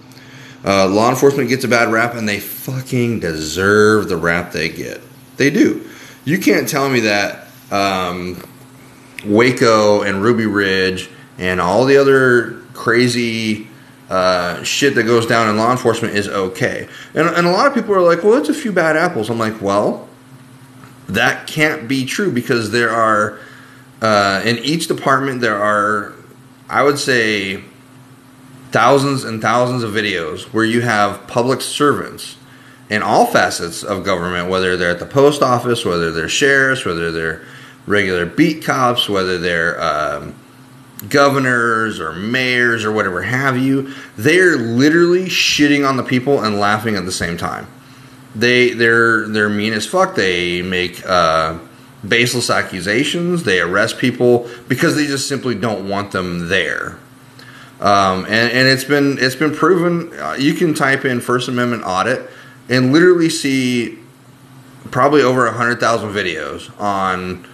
Uh, 0.66 0.88
law 0.88 1.10
enforcement 1.10 1.50
gets 1.50 1.64
a 1.64 1.68
bad 1.68 1.92
rap, 1.92 2.16
and 2.16 2.28
they 2.28 2.40
fucking 2.40 3.20
deserve 3.20 4.10
the 4.10 4.18
rap 4.18 4.52
they 4.52 4.70
get. 4.70 5.02
They 5.38 5.50
do. 5.50 5.88
You 6.26 6.40
can't 6.40 6.68
tell 6.68 6.90
me 6.90 7.02
that 7.02 7.48
um, 7.72 8.42
Waco 9.26 10.04
and 10.04 10.22
Ruby 10.22 10.46
Ridge 10.46 11.10
and 11.38 11.60
all 11.60 11.86
the 11.86 11.98
other 11.98 12.62
crazy 12.74 13.68
uh, 14.10 14.62
shit 14.64 14.96
that 14.96 15.04
goes 15.04 15.26
down 15.26 15.50
in 15.50 15.58
law 15.58 15.72
enforcement 15.72 16.16
is 16.16 16.28
okay. 16.28 16.88
And, 17.14 17.28
and 17.28 17.48
a 17.48 17.52
lot 17.52 17.68
of 17.68 17.74
people 17.74 17.96
are 17.96 18.02
like, 18.02 18.24
well, 18.24 18.36
it's 18.36 18.50
a 18.50 18.54
few 18.54 18.72
bad 18.72 18.96
apples. 18.96 19.30
I'm 19.30 19.40
like, 19.40 19.62
well, 19.62 20.08
that 21.08 21.48
can't 21.48 21.88
be 21.88 22.06
true 22.06 22.32
because 22.32 22.72
there 22.72 22.92
are, 22.92 23.40
uh, 24.04 24.42
in 24.44 24.60
each 24.60 24.88
department, 24.88 25.40
there 25.40 25.58
are, 25.58 26.14
I 26.70 26.84
would 26.84 27.00
say, 27.00 27.64
thousands 28.72 29.24
and 29.24 29.42
thousands 29.42 29.82
of 29.82 29.92
videos 29.92 30.44
where 30.54 30.66
you 30.66 30.82
have 30.82 31.26
public 31.28 31.62
servants 31.62 32.36
in 32.90 33.02
all 33.02 33.26
facets 33.26 33.82
of 33.82 34.04
government, 34.04 34.50
whether 34.50 34.76
they're 34.76 34.92
at 34.92 35.00
the 35.00 35.06
post 35.06 35.42
office, 35.42 35.86
whether 35.86 36.12
they're 36.12 36.28
sheriffs, 36.28 36.84
whether 36.84 37.14
they're 37.14 37.46
regular 37.88 38.26
beat 38.26 38.62
cops, 38.62 39.08
whether 39.08 39.38
they're 39.38 39.82
um, 39.82 40.36
governors 41.08 42.02
or 42.02 42.12
mayors 42.12 42.84
or 42.84 42.92
whatever 42.92 43.22
have 43.22 43.58
you, 43.58 43.94
they're 44.18 44.58
literally 44.58 45.26
shitting 45.26 45.88
on 45.88 45.96
the 45.96 46.04
people 46.04 46.44
and 46.44 46.60
laughing 46.60 46.98
at 46.98 47.06
the 47.06 47.12
same 47.12 47.38
time. 47.38 47.68
They 48.36 48.74
they're 48.74 49.30
they're 49.30 49.50
mean 49.50 49.72
as 49.72 49.86
fuck. 49.86 50.16
They 50.16 50.62
make 50.62 51.06
uh, 51.06 51.60
baseless 52.08 52.50
accusations. 52.50 53.44
They 53.44 53.60
arrest 53.60 53.98
people 53.98 54.50
because 54.68 54.96
they 54.96 55.06
just 55.06 55.28
simply 55.28 55.56
don't 55.56 55.88
want 55.88 56.12
them 56.12 56.50
there. 56.50 57.00
Um, 57.80 58.26
and, 58.26 58.52
and 58.52 58.68
it's 58.68 58.84
been 58.84 59.18
it's 59.20 59.36
been 59.36 59.54
proven. 59.54 60.18
Uh, 60.20 60.36
you 60.40 60.54
can 60.54 60.74
type 60.74 61.06
in 61.06 61.20
First 61.20 61.50
Amendment 61.50 61.84
audit 61.86 62.30
and 62.70 62.94
literally 62.94 63.30
see 63.30 64.00
probably 64.90 65.22
over 65.22 65.50
hundred 65.52 65.80
thousand 65.80 66.12
videos 66.12 66.72
on 66.80 67.46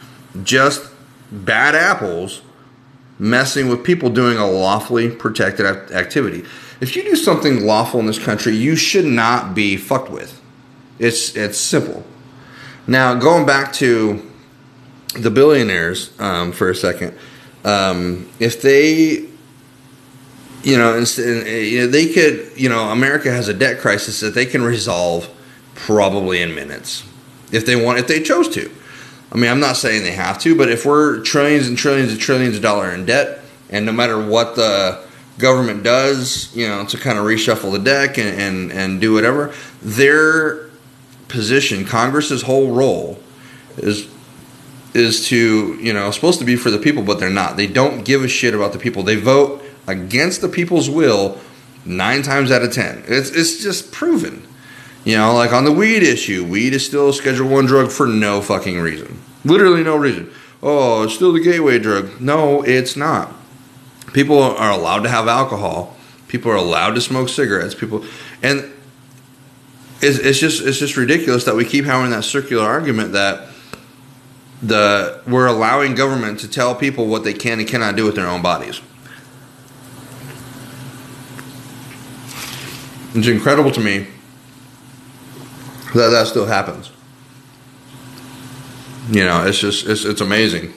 just 0.43 0.91
bad 1.31 1.75
apples 1.75 2.41
messing 3.17 3.69
with 3.69 3.83
people 3.83 4.09
doing 4.09 4.37
a 4.37 4.49
lawfully 4.49 5.09
protected 5.09 5.65
activity. 5.65 6.45
If 6.79 6.95
you 6.95 7.03
do 7.03 7.15
something 7.15 7.65
lawful 7.65 7.99
in 7.99 8.05
this 8.05 8.19
country, 8.19 8.55
you 8.55 8.75
should 8.75 9.05
not 9.05 9.53
be 9.53 9.77
fucked 9.77 10.09
with. 10.09 10.39
It's 10.99 11.35
it's 11.35 11.57
simple. 11.57 12.03
Now 12.85 13.15
going 13.15 13.45
back 13.45 13.73
to 13.73 14.28
the 15.15 15.31
billionaires 15.31 16.11
um, 16.19 16.51
for 16.51 16.69
a 16.69 16.75
second, 16.75 17.17
um, 17.65 18.29
if 18.39 18.61
they, 18.61 19.25
you 20.63 20.77
know, 20.77 21.01
they 21.01 22.13
could, 22.13 22.51
you 22.55 22.69
know, 22.69 22.89
America 22.89 23.31
has 23.31 23.47
a 23.47 23.53
debt 23.53 23.79
crisis 23.79 24.19
that 24.19 24.35
they 24.35 24.45
can 24.45 24.61
resolve 24.61 25.29
probably 25.75 26.41
in 26.41 26.53
minutes 26.53 27.03
if 27.51 27.65
they 27.65 27.75
want, 27.75 27.99
if 27.99 28.07
they 28.07 28.21
chose 28.21 28.49
to. 28.49 28.69
I 29.31 29.37
mean, 29.37 29.49
I'm 29.49 29.59
not 29.59 29.77
saying 29.77 30.03
they 30.03 30.11
have 30.11 30.39
to, 30.39 30.55
but 30.55 30.69
if 30.69 30.85
we're 30.85 31.21
trillions 31.21 31.67
and 31.67 31.77
trillions 31.77 32.11
and 32.11 32.19
trillions 32.19 32.55
of 32.55 32.61
dollars 32.61 32.93
in 32.95 33.05
debt, 33.05 33.41
and 33.69 33.85
no 33.85 33.91
matter 33.91 34.23
what 34.23 34.55
the 34.55 35.03
government 35.37 35.83
does, 35.83 36.53
you 36.55 36.67
know, 36.67 36.85
to 36.85 36.97
kind 36.97 37.17
of 37.17 37.25
reshuffle 37.25 37.71
the 37.71 37.79
deck 37.79 38.17
and, 38.17 38.39
and, 38.39 38.71
and 38.71 39.01
do 39.01 39.13
whatever, 39.13 39.53
their 39.81 40.69
position, 41.27 41.85
Congress's 41.85 42.41
whole 42.41 42.73
role 42.73 43.19
is 43.77 44.09
is 44.93 45.27
to, 45.27 45.75
you 45.75 45.93
know, 45.93 46.11
supposed 46.11 46.39
to 46.39 46.45
be 46.45 46.55
for 46.55 46.71
the 46.71 46.79
people, 46.79 47.03
but 47.03 47.19
they're 47.19 47.29
not. 47.29 47.57
They 47.57 47.67
don't 47.67 48.03
give 48.03 48.23
a 48.23 48.27
shit 48.27 48.53
about 48.53 48.73
the 48.73 48.79
people. 48.79 49.03
They 49.03 49.15
vote 49.15 49.63
against 49.87 50.41
the 50.41 50.49
people's 50.49 50.89
will 50.89 51.39
nine 51.85 52.21
times 52.21 52.51
out 52.51 52.63
of 52.63 52.73
ten. 52.73 53.03
It's 53.07 53.29
it's 53.29 53.61
just 53.61 53.91
proven. 53.91 54.45
You 55.05 55.17
know, 55.17 55.33
like 55.33 55.53
on 55.53 55.63
the 55.63 55.71
weed 55.71 56.03
issue, 56.03 56.45
weed 56.45 56.73
is 56.73 56.85
still 56.85 57.09
a 57.09 57.13
Schedule 57.13 57.49
One 57.49 57.65
drug 57.65 57.91
for 57.91 58.05
no 58.05 58.41
fucking 58.41 58.79
reason. 58.79 59.21
Literally 59.45 59.83
no 59.83 59.95
reason. 59.95 60.31
Oh, 60.61 61.03
it's 61.03 61.13
still 61.13 61.31
the 61.31 61.39
gateway 61.39 61.79
drug. 61.79 62.19
No, 62.19 62.61
it's 62.63 62.95
not. 62.95 63.33
People 64.13 64.41
are 64.41 64.71
allowed 64.71 65.03
to 65.03 65.09
have 65.09 65.27
alcohol. 65.27 65.95
People 66.27 66.51
are 66.51 66.55
allowed 66.55 66.95
to 66.95 67.01
smoke 67.01 67.29
cigarettes. 67.29 67.73
People, 67.73 68.03
and 68.43 68.71
it's, 70.01 70.19
it's 70.19 70.39
just 70.39 70.65
it's 70.65 70.79
just 70.79 70.97
ridiculous 70.97 71.45
that 71.45 71.55
we 71.55 71.65
keep 71.65 71.85
having 71.85 72.11
that 72.11 72.23
circular 72.23 72.65
argument 72.65 73.13
that 73.13 73.48
the 74.61 75.21
we're 75.25 75.47
allowing 75.47 75.95
government 75.95 76.39
to 76.41 76.47
tell 76.49 76.75
people 76.75 77.07
what 77.07 77.23
they 77.23 77.33
can 77.33 77.59
and 77.59 77.67
cannot 77.67 77.95
do 77.95 78.05
with 78.05 78.15
their 78.15 78.27
own 78.27 78.41
bodies. 78.41 78.81
It's 83.15 83.27
incredible 83.27 83.71
to 83.71 83.79
me 83.79 84.07
that 85.95 86.09
that 86.09 86.27
still 86.27 86.45
happens. 86.45 86.91
You 89.09 89.25
know, 89.25 89.45
it's 89.45 89.59
just 89.59 89.87
it's 89.87 90.05
it's 90.05 90.21
amazing. 90.21 90.73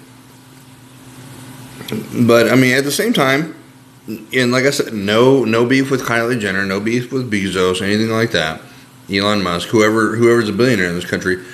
But 2.27 2.51
I 2.51 2.55
mean, 2.55 2.75
at 2.75 2.85
the 2.85 2.93
same 2.93 3.13
time, 3.13 3.55
and 4.33 4.53
like 4.53 4.65
I 4.65 4.71
said, 4.71 4.95
no 4.95 5.45
no 5.45 5.67
beef 5.67 5.91
with 5.91 6.03
Kylie 6.03 6.41
Jenner, 6.41 6.65
no 6.65 6.81
beef 6.81 7.13
with 7.13 7.31
Bezos, 7.31 7.83
anything 7.83 8.11
like 8.11 8.31
that. 8.31 8.63
Elon 9.11 9.43
Musk, 9.43 9.69
whoever 9.69 10.17
whoever's 10.17 10.49
a 10.49 10.53
billionaire 10.53 10.89
in 10.89 10.95
this 10.95 11.05
country, 11.05 11.45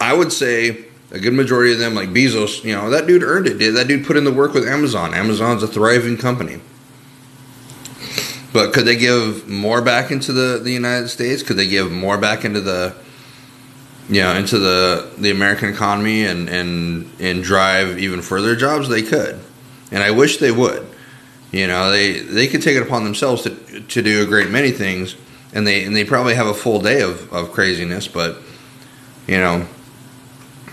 I 0.00 0.12
would 0.12 0.32
say 0.32 0.84
a 1.12 1.20
good 1.20 1.34
majority 1.34 1.72
of 1.72 1.78
them, 1.78 1.94
like 1.94 2.08
Bezos, 2.08 2.64
you 2.64 2.74
know, 2.74 2.90
that 2.90 3.06
dude 3.06 3.22
earned 3.22 3.46
it. 3.46 3.74
That 3.74 3.86
dude 3.86 4.06
put 4.06 4.16
in 4.16 4.24
the 4.24 4.32
work 4.32 4.54
with 4.54 4.66
Amazon? 4.66 5.14
Amazon's 5.14 5.62
a 5.62 5.68
thriving 5.68 6.16
company. 6.16 6.60
But 8.52 8.72
could 8.72 8.86
they 8.86 8.96
give 8.96 9.46
more 9.46 9.82
back 9.82 10.10
into 10.10 10.32
the, 10.32 10.58
the 10.58 10.72
United 10.72 11.08
States? 11.08 11.42
Could 11.42 11.56
they 11.56 11.68
give 11.68 11.92
more 11.92 12.18
back 12.18 12.44
into 12.44 12.60
the 12.60 12.94
you 14.08 14.20
know 14.20 14.34
into 14.34 14.58
the 14.58 15.10
the 15.16 15.30
American 15.30 15.68
economy 15.68 16.24
and 16.24 16.48
and 16.48 17.10
and 17.20 17.42
drive 17.42 17.98
even 17.98 18.20
further 18.20 18.56
jobs? 18.56 18.88
They 18.88 19.02
could, 19.02 19.38
and 19.90 20.02
I 20.02 20.10
wish 20.10 20.38
they 20.38 20.52
would. 20.52 20.86
You 21.50 21.66
know, 21.66 21.90
they 21.90 22.20
they 22.20 22.46
could 22.46 22.62
take 22.62 22.76
it 22.76 22.82
upon 22.82 23.04
themselves 23.04 23.42
to 23.42 23.80
to 23.80 24.02
do 24.02 24.22
a 24.22 24.26
great 24.26 24.50
many 24.50 24.70
things, 24.70 25.14
and 25.54 25.66
they 25.66 25.84
and 25.84 25.94
they 25.94 26.04
probably 26.04 26.34
have 26.34 26.46
a 26.46 26.54
full 26.54 26.80
day 26.80 27.02
of 27.02 27.32
of 27.32 27.52
craziness. 27.52 28.08
But 28.08 28.38
you 29.26 29.38
know, 29.38 29.66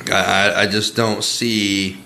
I 0.08 0.64
I 0.64 0.68
just 0.68 0.96
don't 0.96 1.24
see 1.24 1.98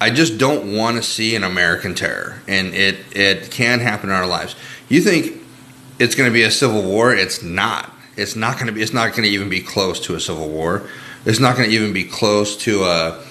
I 0.00 0.08
just 0.08 0.38
don't 0.38 0.74
want 0.74 0.96
to 0.96 1.02
see 1.02 1.36
an 1.36 1.44
American 1.44 1.94
terror, 1.94 2.40
and 2.48 2.74
it 2.74 2.96
it 3.12 3.50
can 3.50 3.80
happen 3.80 4.08
in 4.08 4.16
our 4.16 4.26
lives. 4.26 4.56
You 4.88 5.02
think 5.02 5.42
it's 5.98 6.14
going 6.14 6.28
to 6.28 6.32
be 6.32 6.42
a 6.42 6.50
civil 6.50 6.82
war? 6.82 7.14
It's 7.14 7.42
not. 7.42 7.92
It's 8.16 8.34
not 8.34 8.54
going 8.54 8.68
to 8.68 8.72
be. 8.72 8.80
It's 8.80 8.94
not 8.94 9.10
going 9.10 9.24
to 9.24 9.28
even 9.28 9.50
be 9.50 9.60
close 9.60 10.00
to 10.00 10.14
a 10.14 10.20
civil 10.20 10.48
war. 10.48 10.88
It's 11.26 11.38
not 11.38 11.56
going 11.56 11.68
to 11.68 11.74
even 11.74 11.92
be 11.92 12.04
close 12.04 12.56
to 12.58 12.84
a. 12.84 13.24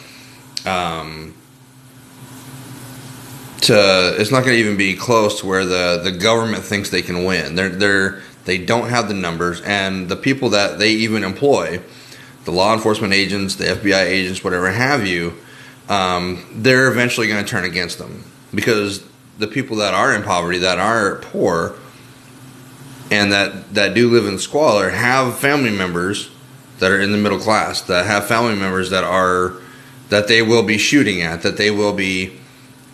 Um, 0.65 1.33
to 3.61 4.15
it's 4.19 4.31
not 4.31 4.43
going 4.43 4.55
to 4.55 4.59
even 4.59 4.77
be 4.77 4.95
close 4.95 5.39
to 5.39 5.47
where 5.47 5.65
the 5.65 5.99
the 6.03 6.11
government 6.11 6.63
thinks 6.63 6.91
they 6.91 7.01
can 7.01 7.25
win. 7.25 7.55
They're 7.55 7.69
they're 7.69 8.21
they 8.45 8.59
don't 8.59 8.89
have 8.89 9.07
the 9.07 9.15
numbers, 9.15 9.61
and 9.61 10.07
the 10.07 10.15
people 10.15 10.49
that 10.49 10.77
they 10.77 10.91
even 10.91 11.23
employ, 11.23 11.81
the 12.49 12.55
law 12.55 12.73
enforcement 12.73 13.13
agents, 13.13 13.55
the 13.55 13.65
FBI 13.65 14.05
agents, 14.05 14.43
whatever 14.43 14.71
have 14.71 15.05
you 15.05 15.37
um, 15.89 16.45
they're 16.53 16.87
eventually 16.87 17.27
going 17.27 17.43
to 17.43 17.49
turn 17.49 17.65
against 17.65 17.97
them 17.97 18.23
because 18.53 19.03
the 19.39 19.47
people 19.47 19.77
that 19.77 19.93
are 19.93 20.13
in 20.13 20.23
poverty, 20.23 20.59
that 20.59 20.77
are 20.77 21.15
poor, 21.15 21.75
and 23.11 23.31
that, 23.31 23.73
that 23.73 23.95
do 23.95 24.09
live 24.09 24.27
in 24.27 24.37
squalor 24.37 24.89
have 24.89 25.37
family 25.39 25.71
members 25.71 26.29
that 26.77 26.91
are 26.91 27.01
in 27.01 27.11
the 27.11 27.17
middle 27.17 27.39
class, 27.39 27.81
that 27.81 28.05
have 28.05 28.27
family 28.27 28.55
members 28.55 28.91
that 28.91 29.03
are 29.03 29.55
that 30.09 30.27
they 30.27 30.41
will 30.41 30.63
be 30.63 30.77
shooting 30.77 31.21
at, 31.21 31.43
that 31.43 31.57
they 31.57 31.69
will 31.69 31.93
be 31.93 32.35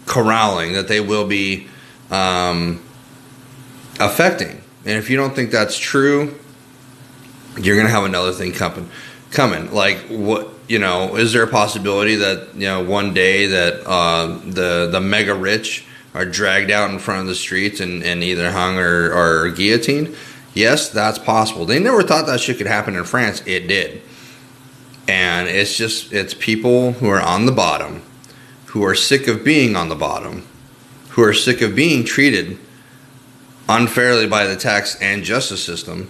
corralling, 0.05 0.74
that 0.74 0.89
they 0.89 1.00
will 1.00 1.25
be 1.25 1.65
um, 2.12 2.83
affecting. 4.01 4.62
And 4.83 4.97
if 4.97 5.09
you 5.09 5.15
don't 5.15 5.33
think 5.33 5.50
that's 5.50 5.77
true, 5.77 6.38
you're 7.57 7.77
going 7.77 7.88
to 7.88 7.93
have 7.93 8.03
another 8.03 8.33
thing 8.33 8.51
coming. 8.51 8.89
Coming, 9.32 9.74
like 9.74 9.98
what 10.08 10.50
you 10.67 10.79
know, 10.79 11.15
is 11.15 11.34
there 11.34 11.44
a 11.44 11.48
possibility 11.48 12.15
that 12.15 12.55
you 12.55 12.67
know 12.67 12.84
one 12.84 13.13
day 13.13 13.48
that 13.48 13.86
uh, 13.86 14.27
the 14.46 14.89
the 14.91 15.00
mega 15.00 15.34
rich 15.34 15.86
are 16.13 16.25
dragged 16.25 16.72
out 16.72 16.89
in 16.89 17.00
front 17.00 17.22
of 17.22 17.27
the 17.27 17.36
streets 17.36 17.79
and, 17.79 18.01
and 18.03 18.24
either 18.24 18.51
hung 18.51 18.77
or, 18.77 19.12
or 19.13 19.50
guillotined? 19.51 20.15
Yes, 20.53 20.89
that's 20.89 21.20
possible. 21.20 21.65
They 21.65 21.79
never 21.79 22.01
thought 22.01 22.27
that 22.27 22.39
shit 22.39 22.58
could 22.58 22.67
happen 22.67 22.96
in 22.96 23.03
France. 23.03 23.44
It 23.46 23.67
did, 23.67 24.01
and 25.08 25.48
it's 25.48 25.75
just 25.77 26.13
it's 26.13 26.34
people 26.34 26.94
who 26.94 27.10
are 27.10 27.22
on 27.22 27.46
the 27.46 27.51
bottom, 27.51 28.01
who 28.67 28.84
are 28.86 28.96
sick 28.96 29.27
of 29.27 29.44
being 29.44 29.75
on 29.75 29.89
the 29.89 29.96
bottom, 29.96 30.48
who 31.10 31.24
are 31.24 31.34
sick 31.34 31.62
of 31.62 31.75
being 31.75 32.05
treated 32.05 32.58
unfairly 33.67 34.27
by 34.27 34.46
the 34.46 34.55
tax 34.55 35.00
and 35.01 35.24
justice 35.24 35.63
system 35.63 36.10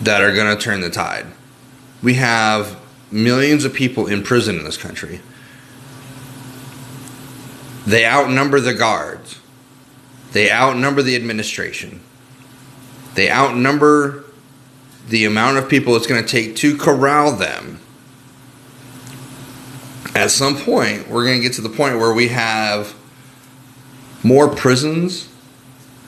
that 0.00 0.22
are 0.22 0.34
going 0.34 0.56
to 0.56 0.62
turn 0.62 0.80
the 0.80 0.90
tide. 0.90 1.26
We 2.02 2.14
have 2.14 2.80
millions 3.10 3.64
of 3.64 3.74
people 3.74 4.06
in 4.06 4.22
prison 4.22 4.58
in 4.58 4.64
this 4.64 4.76
country. 4.76 5.20
They 7.86 8.06
outnumber 8.06 8.60
the 8.60 8.74
guards. 8.74 9.38
They 10.32 10.50
outnumber 10.50 11.02
the 11.02 11.16
administration. 11.16 12.00
They 13.14 13.30
outnumber 13.30 14.24
the 15.08 15.24
amount 15.24 15.58
of 15.58 15.68
people 15.68 15.96
it's 15.96 16.06
going 16.06 16.24
to 16.24 16.28
take 16.28 16.56
to 16.56 16.76
corral 16.76 17.32
them. 17.32 17.80
At 20.14 20.30
some 20.30 20.56
point, 20.56 21.08
we're 21.08 21.24
going 21.24 21.38
to 21.38 21.42
get 21.42 21.54
to 21.54 21.62
the 21.62 21.68
point 21.68 21.98
where 21.98 22.12
we 22.12 22.28
have 22.28 22.94
more 24.22 24.48
prisons. 24.48 25.28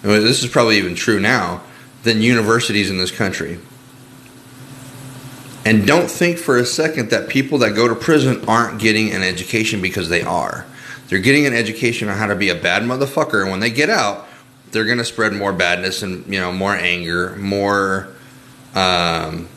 I 0.04 0.08
mean, 0.08 0.22
this 0.22 0.42
is 0.42 0.50
probably 0.50 0.78
even 0.78 0.94
true 0.94 1.20
now 1.20 1.62
than 2.02 2.20
universities 2.20 2.90
in 2.90 2.98
this 2.98 3.10
country. 3.10 3.58
And 5.64 5.86
don't 5.86 6.10
think 6.10 6.38
for 6.38 6.56
a 6.56 6.66
second 6.66 7.10
that 7.10 7.28
people 7.28 7.58
that 7.58 7.74
go 7.74 7.86
to 7.86 7.94
prison 7.94 8.44
aren't 8.48 8.80
getting 8.80 9.12
an 9.12 9.22
education 9.22 9.80
because 9.80 10.08
they 10.08 10.22
are. 10.22 10.66
They're 11.08 11.20
getting 11.20 11.46
an 11.46 11.54
education 11.54 12.08
on 12.08 12.16
how 12.16 12.26
to 12.26 12.34
be 12.34 12.48
a 12.48 12.54
bad 12.54 12.82
motherfucker. 12.82 13.42
And 13.42 13.50
when 13.50 13.60
they 13.60 13.70
get 13.70 13.90
out, 13.90 14.26
they're 14.70 14.86
going 14.86 14.98
to 14.98 15.04
spread 15.04 15.32
more 15.34 15.52
badness 15.52 16.02
and, 16.02 16.26
you 16.32 16.40
know, 16.40 16.50
more 16.52 16.74
anger, 16.74 17.36
more, 17.36 18.08
um, 18.74 19.48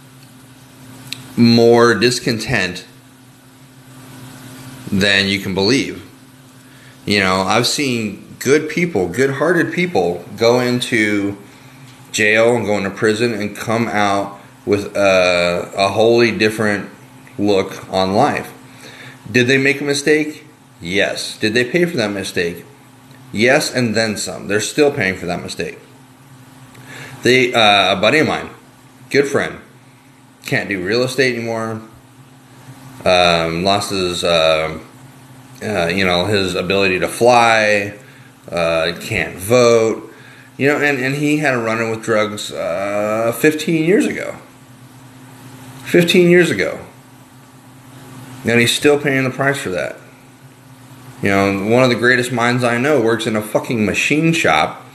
more 1.37 1.95
discontent 1.95 2.85
than 4.91 5.27
you 5.27 5.39
can 5.39 5.53
believe. 5.53 6.03
You 7.05 7.19
know, 7.19 7.41
I've 7.41 7.67
seen 7.67 8.35
good 8.39 8.69
people, 8.69 9.07
good 9.07 9.31
hearted 9.31 9.73
people 9.73 10.25
go 10.37 10.59
into 10.59 11.37
jail 12.11 12.55
and 12.55 12.65
go 12.65 12.77
into 12.77 12.89
prison 12.89 13.33
and 13.33 13.55
come 13.55 13.87
out 13.87 14.39
with 14.65 14.95
a, 14.95 15.71
a 15.75 15.89
wholly 15.89 16.31
different 16.31 16.89
look 17.37 17.91
on 17.91 18.13
life. 18.13 18.53
Did 19.31 19.47
they 19.47 19.57
make 19.57 19.81
a 19.81 19.83
mistake? 19.83 20.45
Yes. 20.81 21.37
Did 21.37 21.53
they 21.53 21.63
pay 21.63 21.85
for 21.85 21.97
that 21.97 22.11
mistake? 22.11 22.65
Yes, 23.31 23.73
and 23.73 23.95
then 23.95 24.17
some. 24.17 24.47
They're 24.47 24.61
still 24.61 24.91
paying 24.91 25.17
for 25.17 25.25
that 25.25 25.41
mistake. 25.41 25.79
They, 27.23 27.53
uh, 27.53 27.97
a 27.97 27.99
buddy 27.99 28.19
of 28.19 28.27
mine, 28.27 28.49
good 29.09 29.27
friend, 29.27 29.59
can't 30.45 30.69
do 30.69 30.83
real 30.83 31.03
estate 31.03 31.35
anymore. 31.35 31.81
Um, 33.03 33.63
lost 33.63 33.89
his, 33.89 34.23
uh, 34.23 34.79
uh, 35.61 35.87
you 35.87 36.05
know, 36.05 36.25
his 36.25 36.55
ability 36.55 36.99
to 36.99 37.07
fly. 37.07 37.97
Uh, 38.49 38.93
can't 39.01 39.35
vote. 39.35 40.11
You 40.57 40.67
know, 40.67 40.77
and, 40.77 40.99
and 40.99 41.15
he 41.15 41.37
had 41.37 41.53
a 41.53 41.57
run 41.57 41.81
in 41.81 41.89
with 41.89 42.03
drugs 42.03 42.51
uh, 42.51 43.35
15 43.37 43.83
years 43.83 44.05
ago. 44.05 44.35
15 45.85 46.29
years 46.29 46.51
ago. 46.51 46.79
And 48.45 48.59
he's 48.59 48.75
still 48.75 48.99
paying 48.99 49.23
the 49.23 49.29
price 49.29 49.59
for 49.59 49.69
that. 49.69 49.97
You 51.21 51.29
know, 51.29 51.69
one 51.71 51.83
of 51.83 51.89
the 51.89 51.95
greatest 51.95 52.31
minds 52.31 52.63
I 52.63 52.77
know 52.77 53.01
works 53.01 53.25
in 53.25 53.35
a 53.35 53.41
fucking 53.41 53.85
machine 53.85 54.33
shop, 54.33 54.85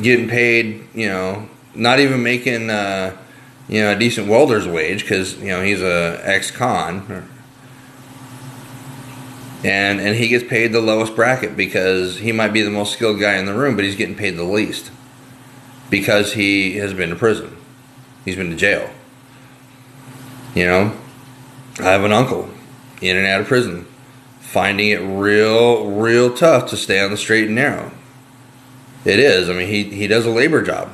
getting 0.00 0.28
paid, 0.28 0.86
you 0.94 1.08
know, 1.08 1.48
not 1.74 1.98
even 1.98 2.22
making, 2.22 2.70
uh, 2.70 3.16
you 3.68 3.80
know, 3.80 3.92
a 3.92 3.98
decent 3.98 4.28
welder's 4.28 4.68
wage 4.68 5.00
because, 5.00 5.36
you 5.38 5.48
know, 5.48 5.62
he's 5.62 5.82
a 5.82 6.20
ex-con. 6.22 7.28
And, 9.64 9.98
and 9.98 10.14
he 10.14 10.28
gets 10.28 10.44
paid 10.46 10.72
the 10.72 10.80
lowest 10.80 11.16
bracket 11.16 11.56
because 11.56 12.18
he 12.18 12.32
might 12.32 12.52
be 12.52 12.60
the 12.60 12.70
most 12.70 12.92
skilled 12.92 13.18
guy 13.18 13.36
in 13.38 13.46
the 13.46 13.54
room, 13.54 13.76
but 13.76 13.84
he's 13.84 13.96
getting 13.96 14.14
paid 14.14 14.36
the 14.36 14.44
least 14.44 14.90
because 15.88 16.34
he 16.34 16.76
has 16.76 16.92
been 16.92 17.10
to 17.10 17.16
prison. 17.16 17.56
He's 18.24 18.36
been 18.36 18.50
to 18.50 18.56
jail. 18.56 18.90
You 20.54 20.66
know, 20.66 20.96
I 21.80 21.90
have 21.90 22.04
an 22.04 22.12
uncle 22.12 22.48
in 23.00 23.16
and 23.16 23.26
out 23.26 23.40
of 23.40 23.48
prison, 23.48 23.86
finding 24.40 24.90
it 24.90 25.00
real, 25.00 25.90
real 25.90 26.34
tough 26.34 26.70
to 26.70 26.76
stay 26.76 27.00
on 27.00 27.10
the 27.10 27.16
straight 27.16 27.46
and 27.46 27.56
narrow. 27.56 27.90
It 29.04 29.18
is. 29.18 29.50
I 29.50 29.52
mean, 29.52 29.68
he, 29.68 29.84
he 29.84 30.06
does 30.06 30.26
a 30.26 30.30
labor 30.30 30.62
job, 30.62 30.92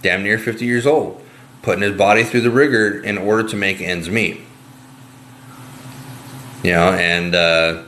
damn 0.00 0.22
near 0.22 0.38
50 0.38 0.64
years 0.64 0.86
old, 0.86 1.22
putting 1.60 1.82
his 1.82 1.96
body 1.96 2.24
through 2.24 2.40
the 2.40 2.50
rigor 2.50 3.02
in 3.02 3.18
order 3.18 3.46
to 3.48 3.56
make 3.56 3.80
ends 3.80 4.08
meet. 4.08 4.40
You 6.64 6.72
know, 6.72 6.92
and 6.92 7.34
uh, 7.34 7.82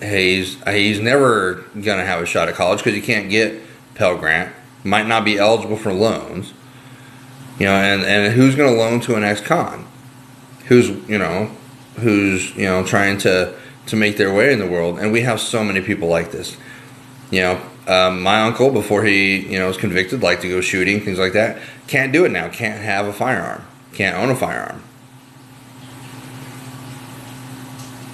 he's 0.00 0.62
he's 0.64 1.00
never 1.00 1.64
gonna 1.74 2.04
have 2.04 2.22
a 2.22 2.26
shot 2.26 2.48
at 2.48 2.54
college 2.54 2.78
because 2.78 2.94
he 2.94 3.00
can't 3.00 3.28
get 3.28 3.60
Pell 3.96 4.16
Grant. 4.16 4.54
Might 4.84 5.08
not 5.08 5.24
be 5.24 5.38
eligible 5.38 5.76
for 5.76 5.92
loans. 5.92 6.54
You 7.60 7.66
know, 7.66 7.74
and, 7.74 8.02
and 8.04 8.32
who's 8.32 8.54
going 8.54 8.72
to 8.72 8.80
loan 8.80 9.00
to 9.00 9.16
an 9.16 9.22
ex-con? 9.22 9.86
Who's 10.70 10.88
you 11.08 11.18
know 11.18 11.50
who's 11.96 12.54
you 12.56 12.64
know 12.64 12.82
trying 12.86 13.18
to 13.18 13.52
to 13.86 13.96
make 13.96 14.16
their 14.16 14.32
way 14.32 14.52
in 14.52 14.58
the 14.58 14.66
world. 14.66 14.98
And 14.98 15.12
we 15.12 15.20
have 15.22 15.40
so 15.40 15.62
many 15.62 15.82
people 15.82 16.08
like 16.08 16.30
this. 16.30 16.56
You 17.30 17.40
know 17.40 17.62
um, 17.86 18.22
my 18.22 18.42
uncle 18.42 18.70
before 18.70 19.04
he 19.04 19.40
you 19.52 19.58
know 19.58 19.66
was 19.66 19.76
convicted 19.76 20.22
liked 20.22 20.42
to 20.42 20.48
go 20.48 20.60
shooting 20.62 21.00
things 21.00 21.18
like 21.18 21.34
that. 21.34 21.60
Can't 21.88 22.12
do 22.12 22.24
it 22.24 22.30
now. 22.30 22.48
Can't 22.48 22.80
have 22.80 23.06
a 23.06 23.12
firearm. 23.12 23.66
Can't 23.92 24.16
own 24.16 24.30
a 24.30 24.36
firearm. 24.36 24.82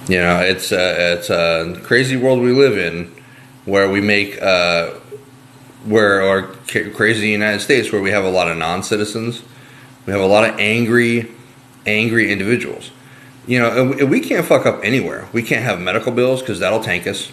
You 0.09 0.17
know 0.17 0.39
it's 0.39 0.71
a, 0.71 1.13
it's 1.13 1.29
a 1.29 1.79
crazy 1.83 2.17
world 2.17 2.41
we 2.41 2.53
live 2.53 2.77
in 2.77 3.13
where 3.65 3.87
we 3.87 4.01
make 4.01 4.41
uh, 4.41 4.93
where 5.85 6.23
or 6.23 6.55
crazy 6.95 7.29
united 7.29 7.59
states 7.59 7.91
where 7.91 8.01
we 8.01 8.09
have 8.09 8.23
a 8.23 8.31
lot 8.31 8.47
of 8.47 8.57
non-citizens. 8.57 9.43
We 10.07 10.13
have 10.13 10.21
a 10.21 10.25
lot 10.25 10.49
of 10.49 10.57
angry 10.59 11.36
angry 11.87 12.31
individuals. 12.31 12.91
You 13.47 13.59
know, 13.59 14.05
we 14.05 14.19
can't 14.19 14.45
fuck 14.45 14.65
up 14.65 14.81
anywhere. 14.83 15.27
We 15.31 15.41
can't 15.41 15.63
have 15.63 15.79
medical 15.79 16.11
bills 16.11 16.41
because 16.41 16.59
that'll 16.59 16.83
tank 16.83 17.07
us. 17.07 17.31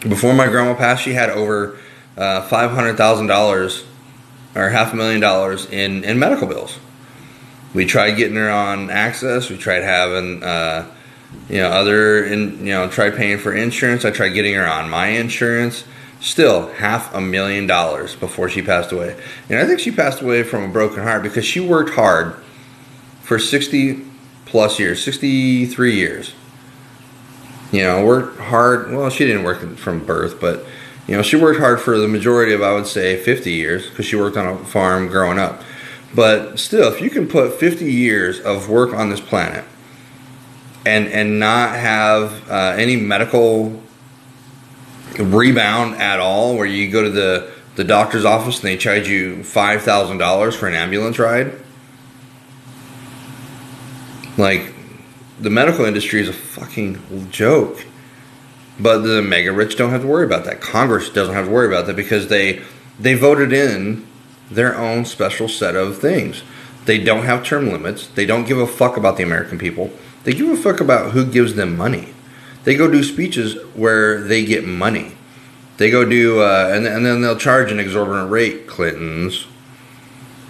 Before 0.00 0.32
my 0.32 0.46
grandma 0.46 0.74
passed, 0.74 1.02
she 1.02 1.12
had 1.12 1.28
over 1.30 1.76
uh, 2.16 2.42
five 2.42 2.70
hundred 2.70 2.96
thousand 2.96 3.26
dollars 3.26 3.84
or 4.54 4.68
half 4.70 4.92
a 4.92 4.96
million 4.96 5.20
dollars 5.20 5.66
in 5.66 6.04
in 6.04 6.18
medical 6.18 6.46
bills. 6.46 6.78
We 7.74 7.84
tried 7.84 8.12
getting 8.12 8.36
her 8.36 8.50
on 8.50 8.90
access. 8.90 9.50
We 9.50 9.58
tried 9.58 9.82
having, 9.82 10.42
uh, 10.42 10.90
you 11.50 11.58
know, 11.58 11.68
other, 11.68 12.24
in, 12.24 12.66
you 12.66 12.72
know, 12.72 12.88
tried 12.88 13.14
paying 13.14 13.38
for 13.38 13.52
insurance. 13.52 14.04
I 14.04 14.10
tried 14.10 14.30
getting 14.30 14.54
her 14.54 14.66
on 14.66 14.88
my 14.88 15.08
insurance. 15.08 15.84
Still, 16.20 16.72
half 16.74 17.14
a 17.14 17.20
million 17.20 17.66
dollars 17.66 18.16
before 18.16 18.48
she 18.48 18.62
passed 18.62 18.90
away. 18.90 19.20
And 19.48 19.58
I 19.58 19.66
think 19.66 19.80
she 19.80 19.90
passed 19.90 20.22
away 20.22 20.42
from 20.42 20.64
a 20.64 20.68
broken 20.68 21.02
heart 21.02 21.22
because 21.22 21.44
she 21.44 21.60
worked 21.60 21.90
hard 21.90 22.34
for 23.28 23.38
60 23.38 24.06
plus 24.46 24.78
years, 24.78 25.04
63 25.04 25.94
years. 25.94 26.32
You 27.70 27.82
know, 27.82 28.02
worked 28.02 28.40
hard. 28.40 28.90
Well, 28.90 29.10
she 29.10 29.26
didn't 29.26 29.42
work 29.42 29.76
from 29.76 30.02
birth, 30.02 30.40
but 30.40 30.64
you 31.06 31.14
know, 31.14 31.20
she 31.20 31.36
worked 31.36 31.60
hard 31.60 31.78
for 31.78 31.98
the 31.98 32.08
majority 32.08 32.54
of, 32.54 32.62
I 32.62 32.72
would 32.72 32.86
say, 32.86 33.22
50 33.22 33.52
years 33.52 33.90
because 33.90 34.06
she 34.06 34.16
worked 34.16 34.38
on 34.38 34.46
a 34.46 34.64
farm 34.64 35.08
growing 35.08 35.38
up. 35.38 35.62
But 36.14 36.58
still, 36.58 36.90
if 36.90 37.02
you 37.02 37.10
can 37.10 37.28
put 37.28 37.52
50 37.52 37.92
years 37.92 38.40
of 38.40 38.70
work 38.70 38.94
on 38.94 39.10
this 39.10 39.20
planet 39.20 39.66
and 40.86 41.06
and 41.08 41.38
not 41.38 41.76
have 41.76 42.50
uh, 42.50 42.76
any 42.78 42.96
medical 42.96 43.82
rebound 45.18 45.96
at 45.96 46.18
all, 46.18 46.56
where 46.56 46.64
you 46.64 46.90
go 46.90 47.02
to 47.02 47.10
the 47.10 47.52
the 47.74 47.84
doctor's 47.84 48.24
office 48.24 48.60
and 48.60 48.64
they 48.64 48.78
charge 48.78 49.06
you 49.06 49.44
five 49.44 49.82
thousand 49.82 50.16
dollars 50.16 50.56
for 50.56 50.66
an 50.66 50.74
ambulance 50.74 51.18
ride 51.18 51.52
like, 54.38 54.72
the 55.40 55.50
medical 55.50 55.84
industry 55.84 56.20
is 56.20 56.28
a 56.28 56.32
fucking 56.32 57.28
joke. 57.30 57.84
But 58.80 58.98
the 58.98 59.22
mega 59.22 59.52
rich 59.52 59.76
don't 59.76 59.90
have 59.90 60.02
to 60.02 60.06
worry 60.06 60.24
about 60.24 60.44
that. 60.44 60.60
Congress 60.60 61.10
doesn't 61.10 61.34
have 61.34 61.46
to 61.46 61.50
worry 61.50 61.66
about 61.66 61.86
that 61.86 61.96
because 61.96 62.28
they 62.28 62.62
they 62.98 63.14
voted 63.14 63.52
in 63.52 64.06
their 64.50 64.76
own 64.76 65.04
special 65.04 65.48
set 65.48 65.74
of 65.74 65.98
things. 65.98 66.42
They 66.84 66.98
don't 66.98 67.24
have 67.24 67.44
term 67.44 67.70
limits. 67.70 68.06
They 68.06 68.24
don't 68.24 68.46
give 68.46 68.58
a 68.58 68.66
fuck 68.66 68.96
about 68.96 69.16
the 69.16 69.22
American 69.22 69.58
people. 69.58 69.90
They 70.24 70.32
give 70.32 70.48
a 70.48 70.56
fuck 70.56 70.80
about 70.80 71.12
who 71.12 71.26
gives 71.26 71.54
them 71.54 71.76
money. 71.76 72.14
They 72.64 72.76
go 72.76 72.90
do 72.90 73.02
speeches 73.02 73.56
where 73.74 74.20
they 74.20 74.44
get 74.44 74.64
money. 74.64 75.12
They 75.76 75.90
go 75.90 76.04
do, 76.04 76.40
uh, 76.40 76.70
and, 76.72 76.86
and 76.86 77.04
then 77.04 77.20
they'll 77.20 77.36
charge 77.36 77.70
an 77.70 77.78
exorbitant 77.78 78.30
rate. 78.30 78.66
Clinton's 78.66 79.46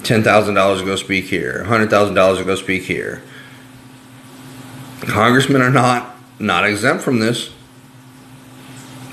ten 0.03 0.23
thousand 0.23 0.55
dollars 0.55 0.81
to 0.81 0.87
go 0.87 0.97
speak 0.97 1.27
here, 1.27 1.65
hundred 1.65 1.91
thousand 1.91 2.15
dollars 2.15 2.39
to 2.39 2.45
go 2.45 2.55
speak 2.55 2.85
here. 2.85 3.23
Congressmen 5.01 5.63
are 5.63 5.71
not 5.71 6.17
not 6.39 6.65
exempt 6.65 7.03
from 7.03 7.19
this. 7.19 7.51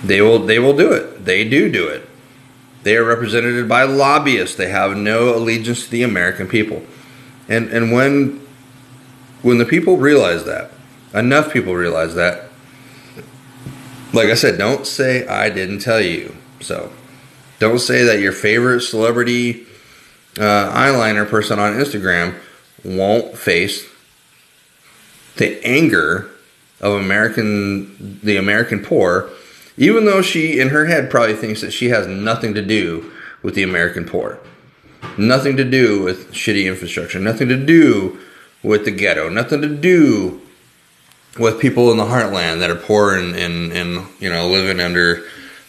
They 0.03 0.21
will 0.21 0.39
they 0.39 0.59
will 0.59 0.75
do 0.75 0.91
it. 0.91 1.25
They 1.25 1.47
do 1.47 1.71
do 1.71 1.87
it. 1.87 2.07
They 2.83 2.97
are 2.97 3.03
represented 3.03 3.67
by 3.67 3.83
lobbyists. 3.83 4.55
They 4.55 4.69
have 4.69 4.95
no 4.95 5.35
allegiance 5.35 5.85
to 5.85 5.91
the 5.91 6.03
American 6.03 6.47
people. 6.47 6.83
And 7.47 7.69
and 7.69 7.91
when 7.91 8.45
when 9.41 9.57
the 9.57 9.65
people 9.65 9.97
realize 9.97 10.45
that, 10.45 10.71
enough 11.13 11.53
people 11.53 11.75
realize 11.75 12.15
that, 12.15 12.49
like 14.13 14.29
I 14.29 14.33
said, 14.33 14.57
don't 14.57 14.85
say 14.87 15.27
I 15.27 15.49
didn't 15.49 15.79
tell 15.79 16.01
you. 16.01 16.35
So 16.61 16.91
don't 17.59 17.79
say 17.79 18.03
that 18.03 18.19
your 18.19 18.31
favorite 18.31 18.81
celebrity 18.81 19.65
uh, 20.39 20.71
eyeliner 20.73 21.27
person 21.27 21.59
on 21.59 21.73
Instagram 21.73 22.35
won't 22.83 23.37
face 23.37 23.87
the 25.37 25.63
anger 25.65 26.29
of 26.81 26.93
American, 26.93 28.19
the 28.21 28.37
American 28.37 28.83
poor, 28.83 29.29
even 29.77 30.05
though 30.05 30.21
she, 30.21 30.59
in 30.59 30.69
her 30.69 30.85
head, 30.85 31.09
probably 31.09 31.35
thinks 31.35 31.61
that 31.61 31.71
she 31.71 31.89
has 31.89 32.07
nothing 32.07 32.53
to 32.53 32.61
do 32.61 33.11
with 33.41 33.55
the 33.55 33.63
American 33.63 34.05
poor, 34.05 34.39
nothing 35.17 35.57
to 35.57 35.63
do 35.63 36.01
with 36.03 36.31
shitty 36.31 36.65
infrastructure, 36.65 37.19
nothing 37.19 37.47
to 37.49 37.57
do 37.57 38.19
with 38.63 38.85
the 38.85 38.91
ghetto, 38.91 39.29
nothing 39.29 39.61
to 39.61 39.67
do 39.67 40.41
with 41.37 41.59
people 41.59 41.91
in 41.91 41.97
the 41.97 42.05
heartland 42.05 42.59
that 42.59 42.69
are 42.69 42.75
poor 42.75 43.15
and, 43.15 43.35
and, 43.35 43.71
and 43.73 44.07
you 44.19 44.29
know 44.29 44.47
living 44.47 44.79
under 44.79 45.23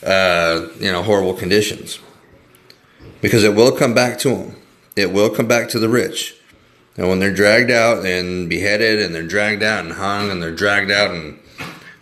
uh, 0.04 0.66
you 0.78 0.90
know 0.90 1.02
horrible 1.02 1.34
conditions. 1.34 1.98
Because 3.20 3.44
it 3.44 3.54
will 3.54 3.72
come 3.72 3.94
back 3.94 4.18
to 4.20 4.28
them 4.28 4.56
it 4.96 5.12
will 5.12 5.30
come 5.30 5.46
back 5.46 5.68
to 5.68 5.78
the 5.78 5.88
rich 5.88 6.35
and 6.96 7.08
when 7.08 7.18
they're 7.18 7.34
dragged 7.34 7.70
out 7.70 8.04
and 8.04 8.48
beheaded 8.48 9.00
and 9.00 9.14
they're 9.14 9.26
dragged 9.26 9.62
out 9.62 9.84
and 9.84 9.94
hung 9.94 10.30
and 10.30 10.42
they're 10.42 10.54
dragged 10.54 10.90
out 10.90 11.10
and 11.10 11.38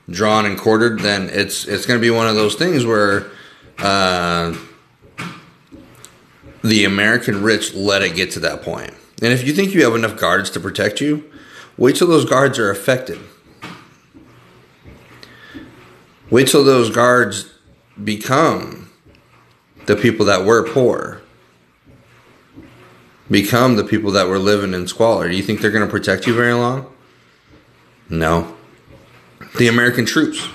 drawn 0.09 0.44
and 0.44 0.59
quartered 0.59 1.00
then 1.00 1.28
it's 1.30 1.66
it's 1.66 1.87
going 1.87 1.98
to 1.98 2.02
be 2.02 2.11
one 2.11 2.26
of 2.26 2.35
those 2.35 2.54
things 2.54 2.85
where 2.85 3.30
uh, 3.78 4.54
the 6.62 6.85
american 6.85 7.42
rich 7.42 7.74
let 7.74 8.02
it 8.02 8.14
get 8.14 8.30
to 8.30 8.40
that 8.40 8.62
point. 8.62 8.88
point 8.88 9.22
and 9.22 9.33
if 9.33 9.46
you 9.46 9.52
think 9.52 9.72
you 9.72 9.85
have 9.85 9.94
enough 9.94 10.16
guards 10.18 10.50
to 10.50 10.61
protect 10.61 11.00
you 11.00 11.24
wait 11.76 11.96
till 11.96 12.09
those 12.09 12.24
guards 12.24 12.59
are 12.59 12.70
affected 12.70 13.18
Wait 16.35 16.48
till 16.48 16.64
those 16.64 16.90
guards 16.90 17.52
become 18.02 18.90
the 19.87 19.94
people 19.94 20.26
that 20.26 20.44
were 20.44 20.66
poor, 20.66 21.22
become 23.30 23.76
the 23.76 23.84
people 23.84 24.10
that 24.12 24.28
were 24.28 24.38
living 24.38 24.74
in 24.74 24.87
squalor. 24.87 25.28
Do 25.28 25.37
you 25.37 25.42
think 25.42 25.60
they're 25.60 25.70
going 25.70 25.87
to 25.87 25.90
protect 25.90 26.26
you 26.26 26.34
very 26.34 26.52
long? 26.52 26.92
No. 28.08 28.56
The 29.58 29.68
American 29.68 30.04
troops, 30.04 30.46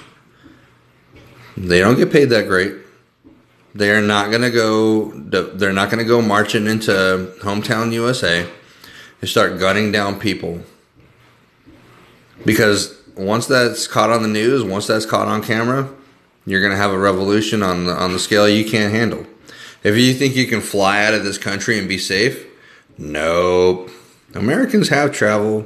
they 1.57 1.79
don't 1.79 1.95
get 1.95 2.11
paid 2.11 2.25
that 2.25 2.47
great. 2.47 2.75
They're 3.75 4.01
not 4.01 4.29
going 4.29 4.41
to 4.41 4.51
go. 4.51 5.11
They're 5.11 5.73
not 5.73 5.89
going 5.89 5.99
to 5.99 6.07
go 6.07 6.21
marching 6.21 6.67
into 6.67 6.91
hometown 7.41 7.93
USA 7.93 8.47
and 9.21 9.29
start 9.29 9.59
gunning 9.59 9.91
down 9.91 10.19
people 10.19 10.61
because 12.45 12.97
once 13.15 13.47
that's 13.47 13.87
caught 13.87 14.09
on 14.09 14.23
the 14.23 14.29
news, 14.29 14.63
once 14.63 14.87
that's 14.87 15.05
caught 15.05 15.27
on 15.27 15.43
camera, 15.43 15.89
you're 16.45 16.61
going 16.61 16.71
to 16.71 16.77
have 16.77 16.91
a 16.91 16.97
revolution 16.97 17.61
on 17.61 17.85
the, 17.85 17.93
on 17.93 18.13
the 18.13 18.19
scale 18.19 18.47
you 18.47 18.69
can't 18.69 18.93
handle. 18.93 19.25
If 19.83 19.97
you 19.97 20.13
think 20.13 20.35
you 20.35 20.47
can 20.47 20.61
fly 20.61 21.03
out 21.03 21.13
of 21.13 21.23
this 21.23 21.37
country 21.37 21.77
and 21.77 21.87
be 21.87 21.97
safe, 21.97 22.45
nope. 22.99 23.89
Americans 24.35 24.89
have 24.89 25.11
travel, 25.11 25.65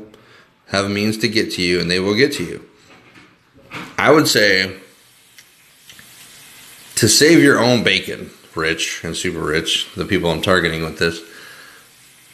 have 0.68 0.90
means 0.90 1.18
to 1.18 1.28
get 1.28 1.52
to 1.54 1.62
you, 1.62 1.80
and 1.80 1.92
they 1.92 2.00
will 2.00 2.16
get 2.16 2.32
to 2.34 2.44
you. 2.44 2.70
I 3.98 4.12
would 4.12 4.28
say 4.28 4.78
to 6.96 7.10
save 7.10 7.42
your 7.42 7.60
own 7.60 7.84
bacon, 7.84 8.30
rich 8.56 9.04
and 9.04 9.18
super 9.18 9.40
rich, 9.40 9.90
the 9.96 10.06
people 10.06 10.30
I'm 10.30 10.42
targeting 10.42 10.84
with 10.84 11.00
this, 11.00 11.22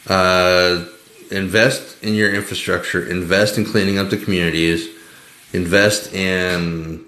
uh, 0.06 0.86
invest 1.30 2.02
in 2.02 2.14
your 2.14 2.32
infrastructure, 2.32 3.04
invest 3.04 3.58
in 3.58 3.64
cleaning 3.64 3.98
up 3.98 4.10
the 4.10 4.16
communities 4.16 4.88
invest 5.52 6.12
in 6.12 7.04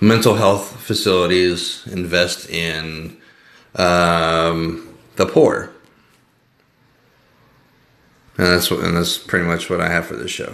mental 0.00 0.34
health 0.34 0.80
facilities, 0.80 1.86
invest 1.86 2.48
in 2.48 3.16
um, 3.74 4.94
the 5.16 5.26
poor. 5.26 5.73
And 8.36 8.46
that's 8.46 8.70
what, 8.70 8.80
and 8.80 8.96
that's 8.96 9.18
pretty 9.18 9.46
much 9.46 9.70
what 9.70 9.80
I 9.80 9.88
have 9.88 10.06
for 10.06 10.16
this 10.16 10.30
show. 10.30 10.52